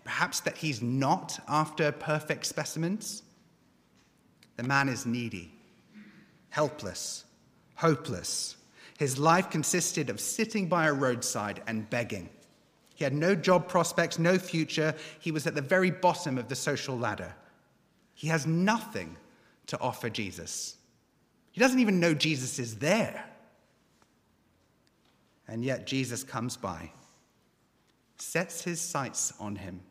Perhaps 0.03 0.41
that 0.41 0.57
he's 0.57 0.81
not 0.81 1.39
after 1.47 1.91
perfect 1.91 2.45
specimens. 2.47 3.21
The 4.55 4.63
man 4.63 4.89
is 4.89 5.05
needy, 5.05 5.53
helpless, 6.49 7.23
hopeless. 7.75 8.55
His 8.97 9.19
life 9.19 9.51
consisted 9.51 10.09
of 10.09 10.19
sitting 10.19 10.67
by 10.67 10.87
a 10.87 10.93
roadside 10.93 11.61
and 11.67 11.87
begging. 11.91 12.29
He 12.95 13.03
had 13.03 13.13
no 13.13 13.35
job 13.35 13.67
prospects, 13.67 14.17
no 14.17 14.39
future. 14.39 14.95
He 15.19 15.31
was 15.31 15.45
at 15.45 15.53
the 15.53 15.61
very 15.61 15.91
bottom 15.91 16.39
of 16.39 16.47
the 16.47 16.55
social 16.55 16.97
ladder. 16.97 17.31
He 18.17 18.29
has 18.29 18.47
nothing 18.47 19.15
to 19.67 19.79
offer 19.79 20.09
Jesus. 20.09 20.75
He 21.51 21.61
doesn't 21.61 21.77
even 21.77 21.99
know 21.99 22.15
Jesus 22.15 22.57
is 22.57 22.77
there. 22.77 23.23
And 25.47 25.63
yet 25.63 25.85
Jesus 25.85 26.23
comes 26.23 26.57
by, 26.57 26.91
sets 28.17 28.63
his 28.63 28.81
sights 28.81 29.33
on 29.39 29.55
him. 29.55 29.81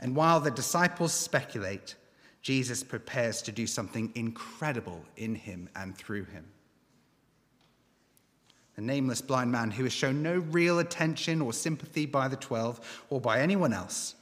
And 0.00 0.16
while 0.16 0.40
the 0.40 0.50
disciples 0.50 1.12
speculate, 1.12 1.94
Jesus 2.42 2.82
prepares 2.82 3.42
to 3.42 3.52
do 3.52 3.68
something 3.68 4.10
incredible 4.16 5.04
in 5.16 5.36
him 5.36 5.68
and 5.76 5.96
through 5.96 6.24
him. 6.24 6.44
The 8.74 8.82
nameless 8.82 9.22
blind 9.22 9.52
man 9.52 9.70
who 9.70 9.84
has 9.84 9.92
shown 9.92 10.20
no 10.20 10.38
real 10.38 10.80
attention 10.80 11.40
or 11.40 11.52
sympathy 11.52 12.06
by 12.06 12.26
the 12.26 12.34
twelve 12.34 13.04
or 13.08 13.20
by 13.20 13.38
anyone 13.38 13.72
else 13.72 14.16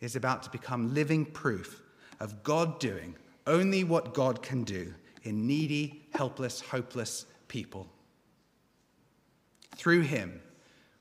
is 0.00 0.16
about 0.16 0.42
to 0.42 0.50
become 0.50 0.92
living 0.92 1.24
proof 1.24 1.84
of 2.20 2.42
God 2.42 2.78
doing 2.78 3.14
only 3.46 3.84
what 3.84 4.14
God 4.14 4.42
can 4.42 4.64
do 4.64 4.92
in 5.22 5.46
needy, 5.46 6.02
helpless, 6.14 6.60
hopeless 6.60 7.26
people. 7.48 7.86
Through 9.76 10.02
him, 10.02 10.40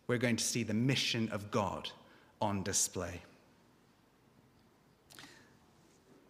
we're 0.08 0.18
going 0.18 0.36
to 0.36 0.44
see 0.44 0.64
the 0.64 0.74
mission 0.74 1.30
of 1.30 1.50
God 1.52 1.90
on 2.42 2.64
display. 2.64 3.22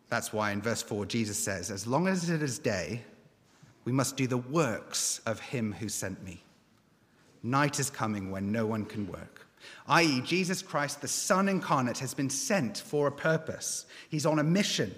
That's 0.09 0.31
why 0.31 0.51
in 0.51 0.61
verse 0.61 0.81
4, 0.81 1.05
Jesus 1.05 1.37
says, 1.37 1.71
As 1.71 1.87
long 1.87 2.07
as 2.07 2.29
it 2.29 2.41
is 2.41 2.59
day, 2.59 3.01
we 3.85 3.91
must 3.91 4.15
do 4.17 4.27
the 4.27 4.37
works 4.37 5.19
of 5.25 5.39
him 5.39 5.73
who 5.73 5.89
sent 5.89 6.23
me. 6.23 6.43
Night 7.43 7.79
is 7.79 7.89
coming 7.89 8.31
when 8.31 8.51
no 8.51 8.65
one 8.65 8.85
can 8.85 9.07
work. 9.07 9.44
I.e., 9.87 10.21
Jesus 10.21 10.61
Christ, 10.61 11.01
the 11.01 11.07
Son 11.07 11.49
incarnate, 11.49 11.99
has 11.99 12.13
been 12.13 12.29
sent 12.29 12.77
for 12.77 13.07
a 13.07 13.11
purpose. 13.11 13.85
He's 14.09 14.25
on 14.25 14.39
a 14.39 14.43
mission. 14.43 14.93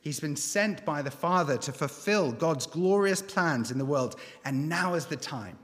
He's 0.00 0.20
been 0.20 0.36
sent 0.36 0.84
by 0.84 1.02
the 1.02 1.10
Father 1.10 1.56
to 1.58 1.72
fulfill 1.72 2.32
God's 2.32 2.66
glorious 2.66 3.22
plans 3.22 3.70
in 3.70 3.78
the 3.78 3.84
world, 3.84 4.16
and 4.44 4.68
now 4.68 4.94
is 4.94 5.06
the 5.06 5.16
time. 5.16 5.58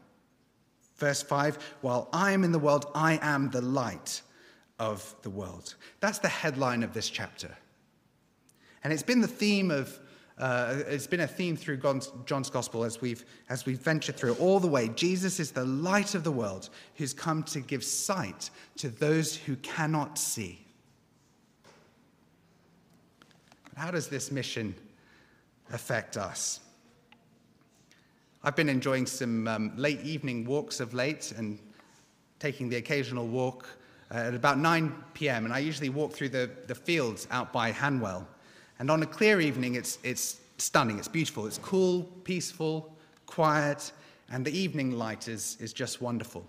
Verse 0.97 1.23
5 1.23 1.59
While 1.81 2.09
I 2.13 2.33
am 2.33 2.45
in 2.45 2.53
the 2.53 2.59
world, 2.59 2.87
I 2.95 3.19
am 3.23 3.51
the 3.51 3.63
light 3.63 4.23
of 4.79 5.15
the 5.23 5.31
world. 5.31 5.75
That's 6.01 6.19
the 6.19 6.29
headline 6.29 6.83
of 6.83 6.93
this 6.93 7.09
chapter. 7.09 7.57
And 8.83 8.93
it's 8.93 9.03
been 9.03 9.21
the 9.21 9.27
theme 9.27 9.71
of 9.71 9.99
uh, 10.37 10.83
it's 10.89 11.07
been 11.07 11.21
a 11.21 11.27
theme 11.27 11.57
through 11.57 11.77
John's, 11.77 12.11
John's 12.27 12.51
gospel 12.51 12.83
as 12.83 13.01
we've, 13.01 13.25
as 13.49 13.67
we've 13.67 13.79
ventured 13.79 14.17
through 14.17 14.35
all 14.35 14.59
the 14.59 14.67
way. 14.67 14.89
Jesus 14.89 15.39
is 15.39 15.53
the 15.53 15.65
light 15.65 16.15
of 16.15 16.25
the 16.25 16.33
world 16.33 16.71
who's 16.97 17.15
come 17.15 17.45
to 17.45 17.61
give 17.61 17.85
sight 17.85 18.51
to 18.79 18.89
those 18.89 19.37
who 19.37 19.55
cannot 19.57 20.19
see. 20.19 20.67
But 23.65 23.79
how 23.79 23.91
does 23.93 24.09
this 24.09 24.33
mission 24.33 24.75
affect 25.73 26.17
us? 26.17 26.59
I've 28.43 28.57
been 28.57 28.69
enjoying 28.69 29.07
some 29.07 29.47
um, 29.47 29.73
late 29.77 30.01
evening 30.01 30.45
walks 30.45 30.81
of 30.81 30.95
late 30.95 31.33
and 31.37 31.59
taking 32.41 32.69
the 32.69 32.77
occasional 32.77 33.27
walk 33.29 33.67
uh, 34.11 34.17
at 34.19 34.35
about 34.35 34.59
9 34.59 34.93
p.m. 35.15 35.45
And 35.45 35.55
I 35.55 35.61
usually 35.61 35.89
walk 35.91 36.13
through 36.13 36.31
the, 36.31 36.51
the 36.67 36.75
fields 36.75 37.29
out 37.31 37.53
by 37.53 37.73
Hanwell. 37.73 38.27
And 38.79 38.91
on 38.91 39.03
a 39.03 39.07
clear 39.07 39.41
evening, 39.41 39.75
it's, 39.75 39.99
it's 40.03 40.41
stunning, 40.59 40.99
it's 40.99 41.09
beautiful, 41.09 41.47
it's 41.47 41.59
cool, 41.59 42.05
peaceful, 42.25 42.95
quiet, 43.27 43.93
and 44.31 44.45
the 44.45 44.57
evening 44.57 44.93
light 44.93 45.29
is, 45.29 45.57
is 45.61 45.73
just 45.73 46.01
wonderful. 46.01 46.45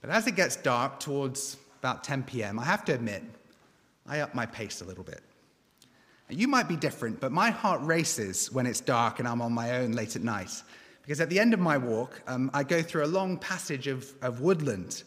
But 0.00 0.10
as 0.10 0.26
it 0.26 0.36
gets 0.36 0.56
dark 0.56 1.00
towards 1.00 1.56
about 1.78 2.04
10 2.04 2.24
p.m., 2.24 2.58
I 2.58 2.64
have 2.64 2.84
to 2.86 2.94
admit, 2.94 3.22
I 4.06 4.20
up 4.20 4.34
my 4.34 4.44
pace 4.44 4.82
a 4.82 4.84
little 4.84 5.04
bit. 5.04 5.22
You 6.28 6.48
might 6.48 6.68
be 6.68 6.76
different, 6.76 7.20
but 7.20 7.32
my 7.32 7.50
heart 7.50 7.80
races 7.82 8.50
when 8.50 8.66
it's 8.66 8.80
dark 8.80 9.18
and 9.18 9.28
I'm 9.28 9.42
on 9.42 9.52
my 9.52 9.78
own 9.78 9.92
late 9.92 10.16
at 10.16 10.22
night. 10.22 10.62
Because 11.02 11.20
at 11.20 11.28
the 11.28 11.38
end 11.38 11.52
of 11.52 11.60
my 11.60 11.76
walk, 11.76 12.22
um, 12.26 12.50
I 12.54 12.64
go 12.64 12.82
through 12.82 13.04
a 13.04 13.06
long 13.06 13.36
passage 13.36 13.86
of, 13.88 14.10
of 14.22 14.40
woodland. 14.40 15.02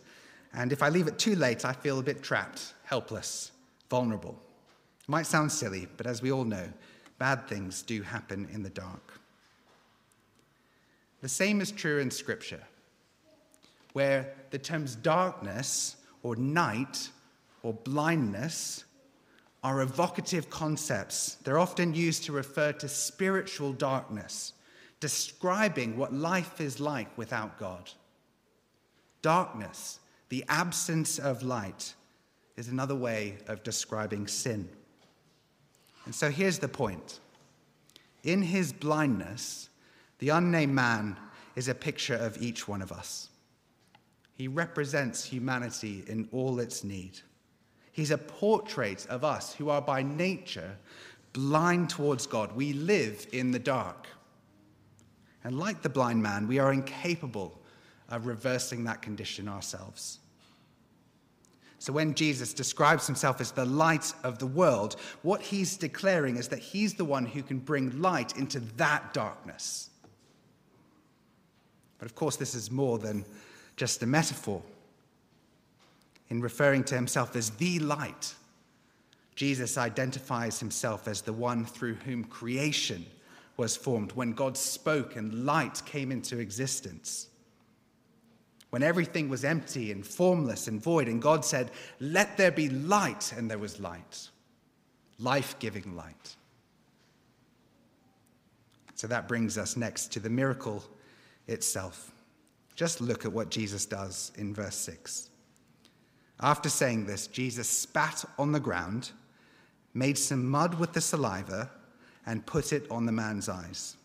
And 0.53 0.71
if 0.71 0.83
I 0.83 0.89
leave 0.89 1.07
it 1.07 1.17
too 1.17 1.35
late, 1.35 1.65
I 1.65 1.73
feel 1.73 1.99
a 1.99 2.03
bit 2.03 2.21
trapped, 2.21 2.73
helpless, 2.83 3.51
vulnerable. 3.89 4.39
It 5.07 5.11
might 5.11 5.25
sound 5.25 5.51
silly, 5.51 5.87
but 5.95 6.05
as 6.05 6.21
we 6.21 6.31
all 6.31 6.43
know, 6.43 6.69
bad 7.17 7.47
things 7.47 7.81
do 7.81 8.01
happen 8.01 8.49
in 8.51 8.61
the 8.61 8.69
dark. 8.69 9.21
The 11.21 11.29
same 11.29 11.61
is 11.61 11.71
true 11.71 11.99
in 11.99 12.11
Scripture, 12.11 12.61
where 13.93 14.33
the 14.51 14.59
terms 14.59 14.95
darkness 14.95 15.95
or 16.23 16.35
night 16.35 17.09
or 17.63 17.73
blindness 17.73 18.83
are 19.63 19.81
evocative 19.81 20.49
concepts. 20.49 21.35
They're 21.43 21.57
often 21.57 21.93
used 21.93 22.25
to 22.25 22.33
refer 22.33 22.73
to 22.73 22.89
spiritual 22.89 23.73
darkness, 23.73 24.53
describing 24.99 25.97
what 25.97 26.13
life 26.13 26.59
is 26.59 26.79
like 26.79 27.17
without 27.17 27.57
God. 27.57 27.89
Darkness, 29.21 29.99
the 30.29 30.43
absence 30.49 31.17
of 31.17 31.43
light, 31.43 31.93
is 32.57 32.67
another 32.67 32.95
way 32.95 33.37
of 33.47 33.63
describing 33.63 34.27
sin. 34.27 34.67
And 36.07 36.15
so 36.15 36.31
here's 36.31 36.59
the 36.59 36.69
point 36.69 37.19
in 38.23 38.41
his 38.41 38.71
blindness, 38.71 39.67
the 40.19 40.29
unnamed 40.29 40.73
man 40.73 41.17
is 41.57 41.67
a 41.67 41.75
picture 41.75 42.15
of 42.15 42.41
each 42.41 42.65
one 42.65 42.81
of 42.81 42.93
us. 42.93 43.27
He 44.33 44.47
represents 44.47 45.25
humanity 45.25 46.05
in 46.07 46.29
all 46.31 46.61
its 46.61 46.85
need. 46.85 47.19
He's 47.91 48.11
a 48.11 48.17
portrait 48.17 49.05
of 49.07 49.25
us 49.25 49.53
who 49.55 49.67
are 49.69 49.81
by 49.81 50.01
nature 50.01 50.77
blind 51.33 51.89
towards 51.89 52.25
God. 52.25 52.55
We 52.55 52.71
live 52.71 53.27
in 53.33 53.51
the 53.51 53.59
dark. 53.59 54.07
And 55.43 55.59
like 55.59 55.81
the 55.81 55.89
blind 55.89 56.23
man, 56.23 56.47
we 56.47 56.57
are 56.57 56.71
incapable 56.71 57.59
of 58.07 58.27
reversing 58.27 58.85
that 58.85 59.01
condition 59.01 59.49
ourselves. 59.49 60.19
So 61.79 61.93
when 61.93 62.15
Jesus 62.15 62.53
describes 62.53 63.05
himself 63.05 63.39
as 63.39 63.51
the 63.51 63.65
light 63.65 64.13
of 64.23 64.39
the 64.39 64.47
world, 64.47 64.95
what 65.21 65.41
he's 65.41 65.77
declaring 65.77 66.37
is 66.37 66.47
that 66.47 66.59
he's 66.59 66.95
the 66.95 67.05
one 67.05 67.25
who 67.25 67.43
can 67.43 67.59
bring 67.59 68.01
light 68.01 68.35
into 68.37 68.59
that 68.77 69.13
darkness. 69.13 69.89
But 71.99 72.07
of 72.07 72.15
course, 72.15 72.35
this 72.35 72.55
is 72.55 72.71
more 72.71 72.97
than 72.97 73.25
just 73.75 74.01
a 74.01 74.07
metaphor 74.07 74.61
in 76.29 76.41
referring 76.41 76.83
to 76.85 76.95
himself 76.95 77.35
as 77.35 77.51
the 77.51 77.79
light, 77.79 78.35
Jesus 79.35 79.77
identifies 79.77 80.59
himself 80.59 81.07
as 81.07 81.21
the 81.21 81.33
one 81.33 81.65
through 81.65 81.95
whom 81.95 82.23
creation 82.23 83.05
was 83.55 83.77
formed 83.77 84.11
when 84.11 84.33
God 84.33 84.57
spoke 84.57 85.15
and 85.15 85.45
light 85.45 85.81
came 85.85 86.11
into 86.11 86.39
existence. 86.39 87.27
When 88.69 88.83
everything 88.83 89.29
was 89.29 89.45
empty 89.45 89.91
and 89.91 90.05
formless 90.05 90.67
and 90.67 90.81
void, 90.81 91.07
and 91.07 91.21
God 91.21 91.45
said, 91.45 91.71
Let 91.99 92.37
there 92.37 92.51
be 92.51 92.69
light, 92.69 93.33
and 93.35 93.49
there 93.49 93.57
was 93.57 93.79
light, 93.79 94.29
life 95.19 95.57
giving 95.59 95.95
light. 95.95 96.35
So 98.95 99.07
that 99.07 99.27
brings 99.27 99.57
us 99.57 99.77
next 99.77 100.11
to 100.13 100.19
the 100.19 100.29
miracle 100.29 100.83
itself. 101.47 102.11
Just 102.75 102.99
look 102.99 103.25
at 103.25 103.31
what 103.31 103.49
Jesus 103.49 103.85
does 103.85 104.31
in 104.35 104.53
verse 104.53 104.75
6. 104.75 105.29
After 106.39 106.69
saying 106.69 107.05
this, 107.05 107.27
Jesus 107.27 107.69
spat 107.69 108.25
on 108.37 108.51
the 108.51 108.59
ground, 108.59 109.11
made 109.93 110.17
some 110.17 110.47
mud 110.47 110.75
with 110.75 110.93
the 110.93 111.01
saliva, 111.01 111.69
and 112.25 112.45
put 112.45 112.73
it 112.73 112.89
on 112.91 113.05
the 113.05 113.11
man's 113.11 113.49
eyes. 113.49 113.95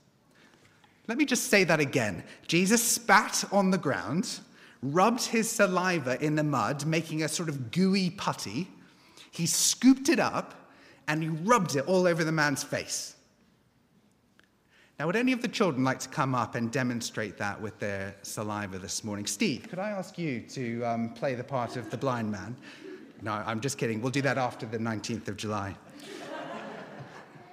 Let 1.08 1.18
me 1.18 1.24
just 1.24 1.48
say 1.48 1.64
that 1.64 1.80
again. 1.80 2.22
Jesus 2.46 2.82
spat 2.82 3.44
on 3.50 3.70
the 3.70 3.78
ground, 3.78 4.40
rubbed 4.82 5.22
his 5.22 5.50
saliva 5.50 6.22
in 6.24 6.34
the 6.34 6.42
mud, 6.42 6.84
making 6.84 7.22
a 7.22 7.28
sort 7.28 7.48
of 7.48 7.70
gooey 7.70 8.10
putty. 8.10 8.68
He 9.30 9.46
scooped 9.46 10.08
it 10.08 10.18
up 10.18 10.54
and 11.08 11.22
he 11.22 11.28
rubbed 11.28 11.76
it 11.76 11.86
all 11.86 12.06
over 12.06 12.24
the 12.24 12.32
man's 12.32 12.62
face. 12.62 13.16
Now, 14.98 15.06
would 15.06 15.16
any 15.16 15.32
of 15.32 15.42
the 15.42 15.48
children 15.48 15.84
like 15.84 16.00
to 16.00 16.08
come 16.08 16.34
up 16.34 16.54
and 16.54 16.70
demonstrate 16.70 17.36
that 17.38 17.60
with 17.60 17.78
their 17.78 18.14
saliva 18.22 18.78
this 18.78 19.02
morning? 19.02 19.26
Steve, 19.26 19.66
could 19.68 19.78
I 19.78 19.90
ask 19.90 20.18
you 20.18 20.40
to 20.50 20.82
um, 20.84 21.08
play 21.10 21.34
the 21.34 21.44
part 21.44 21.76
of 21.76 21.90
the 21.90 21.96
blind 21.96 22.30
man? 22.30 22.54
No, 23.22 23.32
I'm 23.32 23.60
just 23.60 23.78
kidding. 23.78 24.00
We'll 24.00 24.12
do 24.12 24.22
that 24.22 24.38
after 24.38 24.66
the 24.66 24.78
19th 24.78 25.28
of 25.28 25.36
July. 25.36 25.74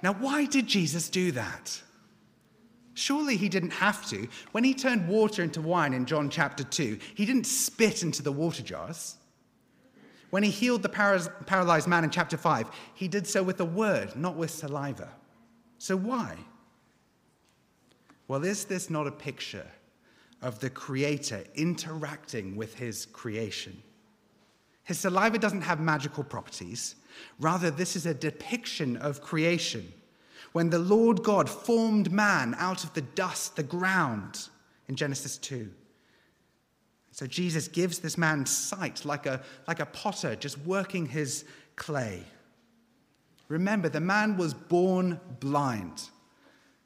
now, 0.02 0.12
why 0.14 0.44
did 0.44 0.66
Jesus 0.66 1.08
do 1.08 1.32
that? 1.32 1.80
Surely 3.00 3.38
he 3.38 3.48
didn't 3.48 3.70
have 3.70 4.06
to. 4.10 4.28
When 4.52 4.62
he 4.62 4.74
turned 4.74 5.08
water 5.08 5.42
into 5.42 5.62
wine 5.62 5.94
in 5.94 6.04
John 6.04 6.28
chapter 6.28 6.62
2, 6.62 6.98
he 7.14 7.24
didn't 7.24 7.46
spit 7.46 8.02
into 8.02 8.22
the 8.22 8.30
water 8.30 8.62
jars. 8.62 9.16
When 10.28 10.42
he 10.42 10.50
healed 10.50 10.82
the 10.82 10.90
paralyzed 11.46 11.88
man 11.88 12.04
in 12.04 12.10
chapter 12.10 12.36
5, 12.36 12.68
he 12.94 13.08
did 13.08 13.26
so 13.26 13.42
with 13.42 13.58
a 13.58 13.64
word, 13.64 14.16
not 14.16 14.36
with 14.36 14.50
saliva. 14.50 15.08
So 15.78 15.96
why? 15.96 16.36
Well, 18.28 18.44
is 18.44 18.66
this 18.66 18.90
not 18.90 19.06
a 19.06 19.12
picture 19.12 19.66
of 20.42 20.58
the 20.58 20.68
Creator 20.68 21.44
interacting 21.54 22.54
with 22.54 22.74
His 22.74 23.06
creation? 23.06 23.82
His 24.84 24.98
saliva 24.98 25.38
doesn't 25.38 25.62
have 25.62 25.80
magical 25.80 26.22
properties. 26.22 26.96
Rather, 27.38 27.70
this 27.70 27.96
is 27.96 28.04
a 28.04 28.12
depiction 28.12 28.98
of 28.98 29.22
creation. 29.22 29.90
When 30.52 30.70
the 30.70 30.78
Lord 30.78 31.22
God 31.22 31.48
formed 31.48 32.10
man 32.10 32.54
out 32.58 32.84
of 32.84 32.92
the 32.94 33.02
dust, 33.02 33.56
the 33.56 33.62
ground, 33.62 34.48
in 34.90 34.96
Genesis 34.96 35.38
2. 35.38 35.70
So 37.12 37.26
Jesus 37.26 37.68
gives 37.68 38.00
this 38.00 38.18
man 38.18 38.44
sight 38.44 39.04
like 39.04 39.24
a, 39.24 39.40
like 39.68 39.78
a 39.78 39.86
potter 39.86 40.34
just 40.34 40.58
working 40.58 41.06
his 41.06 41.44
clay. 41.76 42.24
Remember, 43.48 43.88
the 43.88 44.00
man 44.00 44.36
was 44.36 44.52
born 44.52 45.20
blind. 45.38 46.02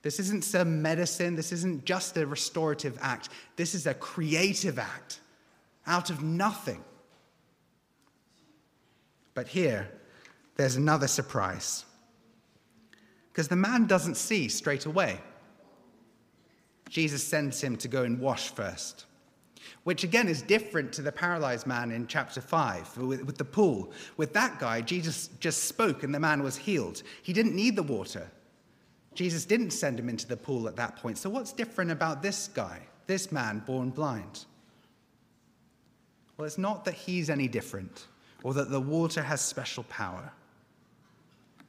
This 0.02 0.20
isn't 0.20 0.44
some 0.44 0.82
medicine. 0.82 1.34
This 1.34 1.50
isn't 1.50 1.86
just 1.86 2.18
a 2.18 2.26
restorative 2.26 2.98
act. 3.00 3.30
This 3.56 3.74
is 3.74 3.86
a 3.86 3.94
creative 3.94 4.78
act 4.78 5.20
out 5.86 6.10
of 6.10 6.22
nothing. 6.22 6.84
But 9.32 9.48
here, 9.48 9.90
there's 10.56 10.76
another 10.76 11.08
surprise. 11.08 11.86
Because 13.34 13.48
the 13.48 13.56
man 13.56 13.86
doesn't 13.88 14.16
see 14.16 14.46
straight 14.46 14.86
away. 14.86 15.20
Jesus 16.88 17.24
sends 17.24 17.60
him 17.60 17.76
to 17.78 17.88
go 17.88 18.04
and 18.04 18.20
wash 18.20 18.50
first, 18.50 19.06
which 19.82 20.04
again 20.04 20.28
is 20.28 20.40
different 20.40 20.92
to 20.92 21.02
the 21.02 21.10
paralyzed 21.10 21.66
man 21.66 21.90
in 21.90 22.06
chapter 22.06 22.40
5 22.40 22.96
with, 22.98 23.24
with 23.24 23.36
the 23.36 23.44
pool. 23.44 23.90
With 24.16 24.32
that 24.34 24.60
guy, 24.60 24.82
Jesus 24.82 25.30
just 25.40 25.64
spoke 25.64 26.04
and 26.04 26.14
the 26.14 26.20
man 26.20 26.44
was 26.44 26.56
healed. 26.56 27.02
He 27.24 27.32
didn't 27.32 27.56
need 27.56 27.74
the 27.74 27.82
water. 27.82 28.30
Jesus 29.14 29.44
didn't 29.44 29.72
send 29.72 29.98
him 29.98 30.08
into 30.08 30.28
the 30.28 30.36
pool 30.36 30.68
at 30.68 30.76
that 30.76 30.94
point. 30.94 31.18
So, 31.18 31.28
what's 31.28 31.52
different 31.52 31.90
about 31.90 32.22
this 32.22 32.46
guy, 32.54 32.82
this 33.08 33.32
man 33.32 33.64
born 33.66 33.90
blind? 33.90 34.44
Well, 36.36 36.46
it's 36.46 36.58
not 36.58 36.84
that 36.84 36.94
he's 36.94 37.30
any 37.30 37.48
different 37.48 38.06
or 38.44 38.54
that 38.54 38.70
the 38.70 38.80
water 38.80 39.22
has 39.22 39.40
special 39.40 39.82
power. 39.84 40.32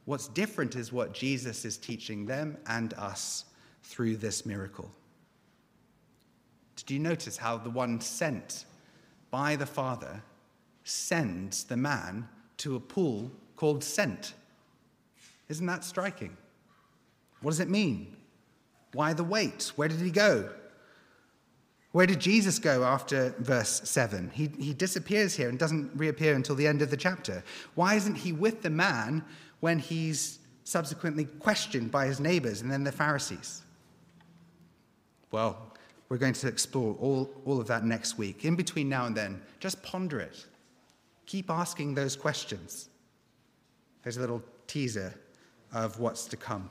What's 0.06 0.28
different 0.28 0.76
is 0.76 0.94
what 0.94 1.13
Jesus 1.13 1.65
is 1.65 1.78
teaching 1.78 2.26
them 2.26 2.58
and 2.68 2.94
us 2.94 3.46
through 3.84 4.18
this 4.18 4.46
miracle. 4.46 4.91
Did 6.76 6.91
you 6.91 7.00
notice 7.00 7.38
how 7.38 7.58
the 7.58 7.70
one 7.70 8.02
sent 8.02 8.65
by 9.32 9.56
the 9.56 9.65
Father 9.65 10.22
sends 10.84 11.63
the 11.63 11.78
man 11.78 12.28
to 12.58 12.76
a 12.76 12.80
pool 12.80 13.32
called 13.56 13.84
Sent? 13.84 14.34
Isn't 15.50 15.65
that 15.68 15.84
striking? 15.84 16.36
What 17.41 17.52
does 17.52 17.60
it 17.60 17.70
mean? 17.70 18.15
Why 18.94 19.13
the 19.13 19.24
wait? 19.24 19.72
Where 19.76 19.88
did 19.88 20.00
he 20.00 20.12
go? 20.12 20.50
Where 21.91 22.06
did 22.06 22.20
Jesus 22.20 22.60
go 22.60 22.84
after 22.84 23.34
verse 23.39 23.82
7? 23.89 24.32
He, 24.34 24.50
he 24.60 24.74
disappears 24.74 25.36
here 25.36 25.48
and 25.48 25.58
doesn't 25.58 25.91
reappear 25.96 26.36
until 26.36 26.56
the 26.56 26.68
end 26.68 26.82
of 26.82 26.91
the 26.91 26.98
chapter. 26.98 27.44
Why 27.76 27.96
isn't 27.96 28.15
he 28.15 28.34
with 28.34 28.63
the 28.63 28.70
man 28.70 29.24
when 29.65 29.80
he's 29.80 30.38
subsequently 30.63 31.25
questioned 31.25 31.89
by 31.89 32.06
his 32.06 32.19
neighbors 32.19 32.62
and 32.62 32.69
then 32.71 32.84
the 32.84 32.91
Pharisees? 32.91 33.63
Well, 35.32 35.73
we're 36.08 36.19
going 36.19 36.34
to 36.34 36.47
explore 36.47 36.95
all, 36.99 37.32
all 37.45 37.60
of 37.60 37.65
that 37.65 37.84
next 37.84 38.15
week. 38.15 38.45
In 38.45 38.56
between 38.56 38.88
now 38.88 39.08
and 39.08 39.17
then, 39.17 39.41
just 39.60 39.82
ponder 39.82 40.19
it. 40.19 40.45
Keep 41.25 41.49
asking 41.49 41.95
those 41.95 42.15
questions. 42.15 42.89
There's 44.04 44.17
a 44.17 44.19
little 44.19 44.43
teaser 44.67 45.15
of 45.73 45.99
what's 45.99 46.25
to 46.25 46.38
come. 46.38 46.69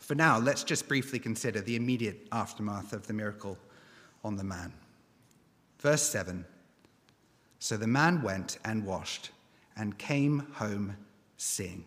For 0.00 0.14
now, 0.14 0.38
let's 0.38 0.64
just 0.64 0.86
briefly 0.86 1.18
consider 1.18 1.62
the 1.62 1.76
immediate 1.76 2.28
aftermath 2.30 2.92
of 2.92 3.06
the 3.06 3.14
miracle 3.14 3.56
on 4.22 4.36
the 4.36 4.44
man. 4.44 4.74
Verse 5.78 6.02
7 6.02 6.44
So 7.58 7.78
the 7.78 7.86
man 7.86 8.20
went 8.20 8.58
and 8.66 8.84
washed 8.84 9.30
and 9.78 9.96
came 9.96 10.40
home 10.52 10.98
seeing. 11.40 11.84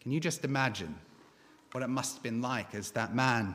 Can 0.00 0.10
you 0.10 0.20
just 0.20 0.44
imagine 0.44 0.94
what 1.72 1.82
it 1.82 1.88
must 1.88 2.14
have 2.14 2.22
been 2.22 2.40
like 2.40 2.74
as 2.74 2.92
that 2.92 3.14
man 3.14 3.54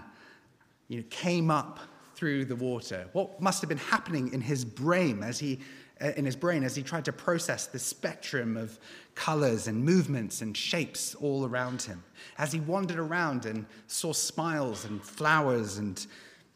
you 0.88 0.98
know, 0.98 1.04
came 1.10 1.50
up 1.50 1.80
through 2.15 2.46
the 2.46 2.56
water? 2.56 3.08
What 3.13 3.41
must 3.41 3.62
have 3.62 3.69
been 3.69 3.78
happening 3.80 4.32
in 4.34 4.41
his 4.41 4.63
brain 4.63 5.24
as 5.24 5.39
he 5.39 5.60
uh, 6.02 6.12
in 6.17 6.26
his 6.26 6.36
brain 6.36 6.63
as 6.63 6.76
he 6.76 6.84
tried 6.84 7.06
to 7.06 7.13
process 7.13 7.67
the 7.67 7.80
spectrum 7.80 8.58
of 8.58 8.80
colors 9.15 9.67
and 9.67 9.84
movements 9.84 10.41
and 10.41 10.58
shapes 10.58 11.15
all 11.15 11.46
around 11.46 11.84
him. 11.84 12.04
As 12.38 12.52
he 12.52 12.60
wandered 12.60 12.98
around 12.98 13.46
and 13.46 13.65
saw 13.88 14.12
smiles 14.12 14.86
and 14.86 15.02
flowers 15.02 15.78
and 15.78 16.06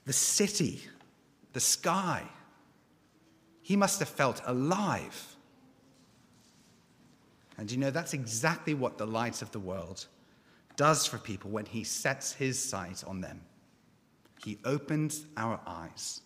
the 0.06 0.14
city, 0.14 0.82
the 1.54 1.60
sky, 1.60 2.24
he 3.62 3.76
must 3.76 4.00
have 4.00 4.10
felt 4.10 4.42
alive. 4.46 5.37
And 7.58 7.72
you 7.72 7.78
know, 7.78 7.92
that's 7.92 8.14
exactly 8.14 8.74
what 8.74 8.98
the 8.98 9.08
light 9.08 9.42
of 9.42 9.52
the 9.52 9.60
world 9.60 10.06
does 10.76 11.06
for 11.06 11.18
people 11.18 11.50
when 11.50 11.66
he 11.66 11.84
sets 11.84 12.34
his 12.34 12.62
sight 12.64 13.04
on 13.06 13.22
them. 13.22 13.42
He 14.46 14.60
opens 14.64 15.26
our 15.36 15.60
eyes 15.66 16.22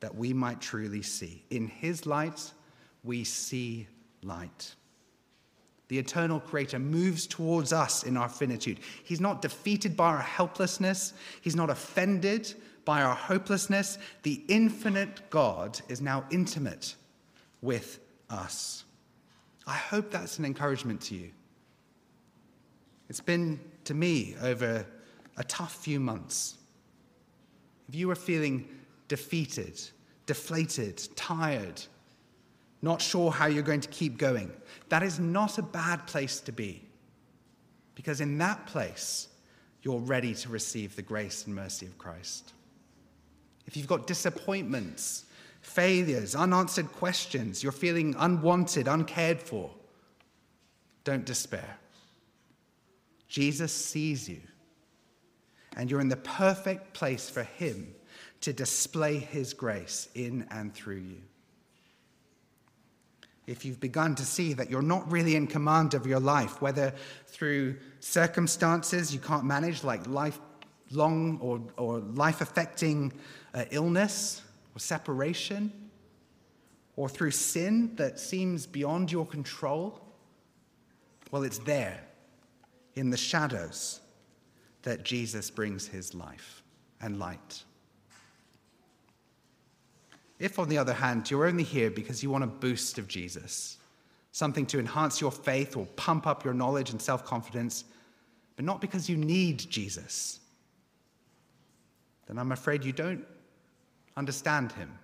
that 0.00 0.14
we 0.14 0.32
might 0.32 0.60
truly 0.60 1.02
see. 1.02 1.44
In 1.50 1.66
his 1.66 2.06
light, 2.06 2.52
we 3.04 3.24
see 3.24 3.86
light. 4.22 4.74
The 5.88 5.98
eternal 5.98 6.40
creator 6.40 6.78
moves 6.78 7.26
towards 7.26 7.72
us 7.72 8.02
in 8.02 8.16
our 8.16 8.28
finitude. 8.28 8.80
He's 9.04 9.20
not 9.20 9.42
defeated 9.42 9.96
by 9.96 10.08
our 10.08 10.22
helplessness, 10.22 11.12
he's 11.42 11.54
not 11.56 11.70
offended 11.70 12.54
by 12.84 13.02
our 13.02 13.14
hopelessness. 13.14 13.98
The 14.22 14.42
infinite 14.48 15.28
God 15.28 15.80
is 15.88 16.00
now 16.00 16.24
intimate 16.30 16.94
with 17.60 18.00
us. 18.30 18.85
I 19.66 19.74
hope 19.74 20.10
that's 20.10 20.38
an 20.38 20.44
encouragement 20.44 21.00
to 21.02 21.14
you. 21.14 21.30
It's 23.08 23.20
been 23.20 23.60
to 23.84 23.94
me 23.94 24.36
over 24.42 24.86
a 25.36 25.44
tough 25.44 25.76
few 25.76 26.00
months. 26.00 26.56
If 27.88 27.94
you 27.94 28.10
are 28.10 28.16
feeling 28.16 28.68
defeated, 29.08 29.80
deflated, 30.26 31.08
tired, 31.14 31.82
not 32.82 33.00
sure 33.00 33.30
how 33.30 33.46
you're 33.46 33.62
going 33.62 33.80
to 33.80 33.88
keep 33.88 34.18
going. 34.18 34.52
That 34.88 35.02
is 35.02 35.18
not 35.18 35.58
a 35.58 35.62
bad 35.62 36.06
place 36.06 36.40
to 36.40 36.52
be. 36.52 36.82
Because 37.94 38.20
in 38.20 38.38
that 38.38 38.66
place, 38.66 39.28
you're 39.82 40.00
ready 40.00 40.34
to 40.34 40.48
receive 40.48 40.94
the 40.96 41.02
grace 41.02 41.46
and 41.46 41.54
mercy 41.54 41.86
of 41.86 41.96
Christ. 41.96 42.52
If 43.66 43.76
you've 43.76 43.86
got 43.86 44.06
disappointments, 44.06 45.24
failures, 45.66 46.36
unanswered 46.36 46.90
questions, 46.92 47.62
you're 47.62 47.72
feeling 47.72 48.14
unwanted, 48.18 48.86
uncared 48.86 49.42
for, 49.42 49.68
don't 51.02 51.24
despair. 51.24 51.76
Jesus 53.28 53.72
sees 53.72 54.28
you, 54.28 54.40
and 55.76 55.90
you're 55.90 56.00
in 56.00 56.08
the 56.08 56.16
perfect 56.16 56.94
place 56.94 57.28
for 57.28 57.42
Him 57.42 57.94
to 58.42 58.52
display 58.52 59.18
His 59.18 59.52
grace 59.54 60.08
in 60.14 60.46
and 60.52 60.72
through 60.72 61.00
you. 61.00 61.22
If 63.48 63.64
you've 63.64 63.80
begun 63.80 64.14
to 64.14 64.24
see 64.24 64.52
that 64.52 64.70
you're 64.70 64.82
not 64.82 65.10
really 65.10 65.34
in 65.34 65.48
command 65.48 65.94
of 65.94 66.06
your 66.06 66.20
life, 66.20 66.62
whether 66.62 66.94
through 67.26 67.76
circumstances 67.98 69.12
you 69.12 69.18
can't 69.18 69.44
manage, 69.44 69.82
like 69.82 70.06
lifelong 70.06 71.38
or, 71.40 71.60
or 71.76 71.98
life 71.98 72.40
affecting 72.40 73.12
uh, 73.52 73.64
illness 73.72 74.42
or 74.76 74.78
separation, 74.78 75.72
or 76.96 77.08
through 77.08 77.30
sin 77.30 77.96
that 77.96 78.20
seems 78.20 78.66
beyond 78.66 79.10
your 79.10 79.24
control, 79.24 79.98
well, 81.30 81.42
it's 81.44 81.58
there 81.58 81.98
in 82.94 83.08
the 83.08 83.16
shadows 83.16 84.00
that 84.82 85.02
Jesus 85.02 85.50
brings 85.50 85.88
his 85.88 86.14
life 86.14 86.62
and 87.00 87.18
light. 87.18 87.64
If, 90.38 90.58
on 90.58 90.68
the 90.68 90.76
other 90.76 90.92
hand, 90.92 91.30
you're 91.30 91.46
only 91.46 91.64
here 91.64 91.90
because 91.90 92.22
you 92.22 92.28
want 92.28 92.44
a 92.44 92.46
boost 92.46 92.98
of 92.98 93.08
Jesus, 93.08 93.78
something 94.32 94.66
to 94.66 94.78
enhance 94.78 95.22
your 95.22 95.32
faith 95.32 95.74
or 95.74 95.86
pump 95.96 96.26
up 96.26 96.44
your 96.44 96.52
knowledge 96.52 96.90
and 96.90 97.00
self 97.00 97.24
confidence, 97.24 97.84
but 98.56 98.66
not 98.66 98.82
because 98.82 99.08
you 99.08 99.16
need 99.16 99.58
Jesus, 99.58 100.40
then 102.26 102.38
I'm 102.38 102.52
afraid 102.52 102.84
you 102.84 102.92
don't 102.92 103.24
understand 104.16 104.72
him. 104.72 104.98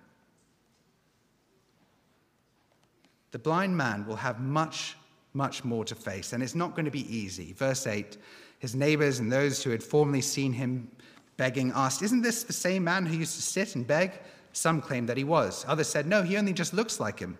The 3.31 3.39
blind 3.39 3.75
man 3.75 4.05
will 4.05 4.15
have 4.15 4.39
much, 4.39 4.95
much 5.33 5.63
more 5.63 5.85
to 5.85 5.95
face, 5.95 6.33
and 6.33 6.43
it's 6.43 6.55
not 6.55 6.75
going 6.75 6.85
to 6.85 6.91
be 6.91 7.15
easy. 7.15 7.53
Verse 7.53 7.87
8 7.87 8.17
His 8.59 8.75
neighbors 8.75 9.19
and 9.19 9.31
those 9.31 9.63
who 9.63 9.71
had 9.71 9.83
formerly 9.83 10.21
seen 10.21 10.53
him 10.53 10.89
begging 11.37 11.71
asked, 11.75 12.01
Isn't 12.01 12.21
this 12.21 12.43
the 12.43 12.53
same 12.53 12.83
man 12.83 13.05
who 13.05 13.17
used 13.17 13.35
to 13.35 13.41
sit 13.41 13.75
and 13.75 13.85
beg? 13.87 14.19
Some 14.53 14.81
claimed 14.81 15.09
that 15.09 15.17
he 15.17 15.23
was. 15.23 15.65
Others 15.67 15.87
said, 15.87 16.05
no, 16.05 16.21
he 16.21 16.37
only 16.37 16.53
just 16.53 16.73
looks 16.73 16.99
like 16.99 17.19
him. 17.19 17.37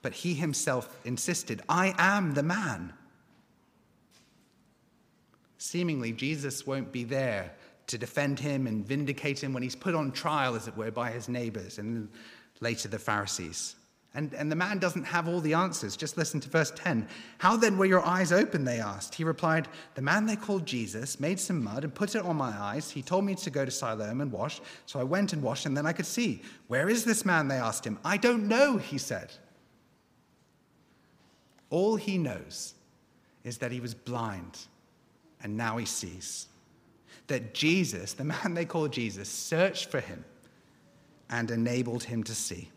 But 0.00 0.14
he 0.14 0.34
himself 0.34 0.98
insisted, 1.04 1.62
I 1.68 1.94
am 1.98 2.32
the 2.32 2.42
man. 2.42 2.94
Seemingly, 5.58 6.12
Jesus 6.12 6.66
won't 6.66 6.90
be 6.90 7.04
there 7.04 7.52
to 7.86 7.98
defend 7.98 8.40
him 8.40 8.66
and 8.66 8.86
vindicate 8.86 9.42
him 9.42 9.52
when 9.52 9.62
he's 9.62 9.76
put 9.76 9.94
on 9.94 10.12
trial, 10.12 10.54
as 10.54 10.68
it 10.68 10.76
were, 10.76 10.90
by 10.90 11.10
his 11.10 11.28
neighbors 11.28 11.78
and 11.78 12.08
later 12.60 12.88
the 12.88 12.98
Pharisees. 12.98 13.76
And, 14.16 14.32
and 14.34 14.50
the 14.50 14.56
man 14.56 14.78
doesn't 14.78 15.04
have 15.04 15.26
all 15.26 15.40
the 15.40 15.54
answers. 15.54 15.96
Just 15.96 16.16
listen 16.16 16.38
to 16.40 16.48
verse 16.48 16.72
10. 16.76 17.08
How 17.38 17.56
then 17.56 17.76
were 17.76 17.84
your 17.84 18.06
eyes 18.06 18.30
open? 18.30 18.64
They 18.64 18.78
asked. 18.78 19.16
He 19.16 19.24
replied, 19.24 19.66
The 19.96 20.02
man 20.02 20.24
they 20.24 20.36
called 20.36 20.64
Jesus 20.64 21.18
made 21.18 21.40
some 21.40 21.64
mud 21.64 21.82
and 21.82 21.92
put 21.92 22.14
it 22.14 22.22
on 22.22 22.36
my 22.36 22.50
eyes. 22.56 22.90
He 22.92 23.02
told 23.02 23.24
me 23.24 23.34
to 23.34 23.50
go 23.50 23.64
to 23.64 23.72
Siloam 23.72 24.20
and 24.20 24.30
wash. 24.30 24.60
So 24.86 25.00
I 25.00 25.02
went 25.02 25.32
and 25.32 25.42
washed, 25.42 25.66
and 25.66 25.76
then 25.76 25.84
I 25.84 25.92
could 25.92 26.06
see. 26.06 26.42
Where 26.68 26.88
is 26.88 27.04
this 27.04 27.24
man? 27.24 27.48
They 27.48 27.56
asked 27.56 27.84
him. 27.84 27.98
I 28.04 28.16
don't 28.16 28.46
know, 28.46 28.76
he 28.76 28.98
said. 28.98 29.32
All 31.70 31.96
he 31.96 32.16
knows 32.16 32.74
is 33.42 33.58
that 33.58 33.72
he 33.72 33.80
was 33.80 33.94
blind, 33.94 34.58
and 35.42 35.56
now 35.56 35.76
he 35.76 35.86
sees. 35.86 36.46
That 37.26 37.54
Jesus, 37.54 38.12
the 38.12 38.24
man 38.24 38.54
they 38.54 38.64
call 38.64 38.88
Jesus, 38.88 39.28
searched 39.28 39.90
for 39.90 40.00
him 40.00 40.24
and 41.30 41.50
enabled 41.50 42.04
him 42.04 42.22
to 42.24 42.34
see. 42.34 42.70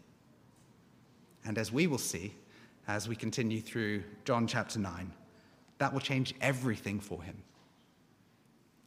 And 1.45 1.57
as 1.57 1.71
we 1.71 1.87
will 1.87 1.97
see 1.97 2.33
as 2.87 3.07
we 3.07 3.15
continue 3.15 3.59
through 3.59 4.03
John 4.23 4.47
chapter 4.47 4.79
9, 4.79 5.11
that 5.77 5.93
will 5.93 5.99
change 5.99 6.33
everything 6.41 6.99
for 6.99 7.21
him. 7.21 7.35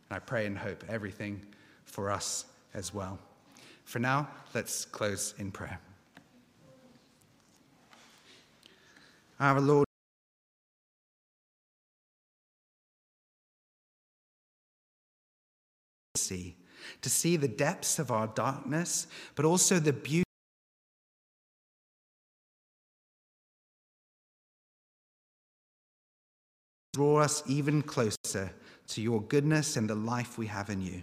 And 0.08 0.16
I 0.16 0.18
pray 0.18 0.46
and 0.46 0.56
hope 0.56 0.84
everything 0.88 1.42
for 1.84 2.10
us 2.10 2.46
as 2.74 2.94
well. 2.94 3.18
For 3.84 3.98
now, 3.98 4.28
let's 4.54 4.84
close 4.84 5.34
in 5.38 5.50
prayer. 5.50 5.78
Our 9.38 9.60
Lord, 9.60 9.86
see, 16.16 16.56
to 17.02 17.10
see 17.10 17.36
the 17.36 17.48
depths 17.48 17.98
of 17.98 18.10
our 18.10 18.26
darkness, 18.28 19.06
but 19.34 19.44
also 19.44 19.78
the 19.78 19.92
beauty. 19.92 20.24
draw 26.92 27.20
us 27.20 27.42
even 27.46 27.80
closer 27.80 28.52
to 28.86 29.00
your 29.00 29.22
goodness 29.22 29.76
and 29.76 29.88
the 29.88 29.94
life 29.94 30.36
we 30.36 30.46
have 30.46 30.68
in 30.70 30.82
you. 30.82 31.02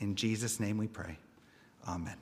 In 0.00 0.14
Jesus' 0.14 0.60
name 0.60 0.76
we 0.76 0.88
pray. 0.88 1.16
Amen. 1.86 2.16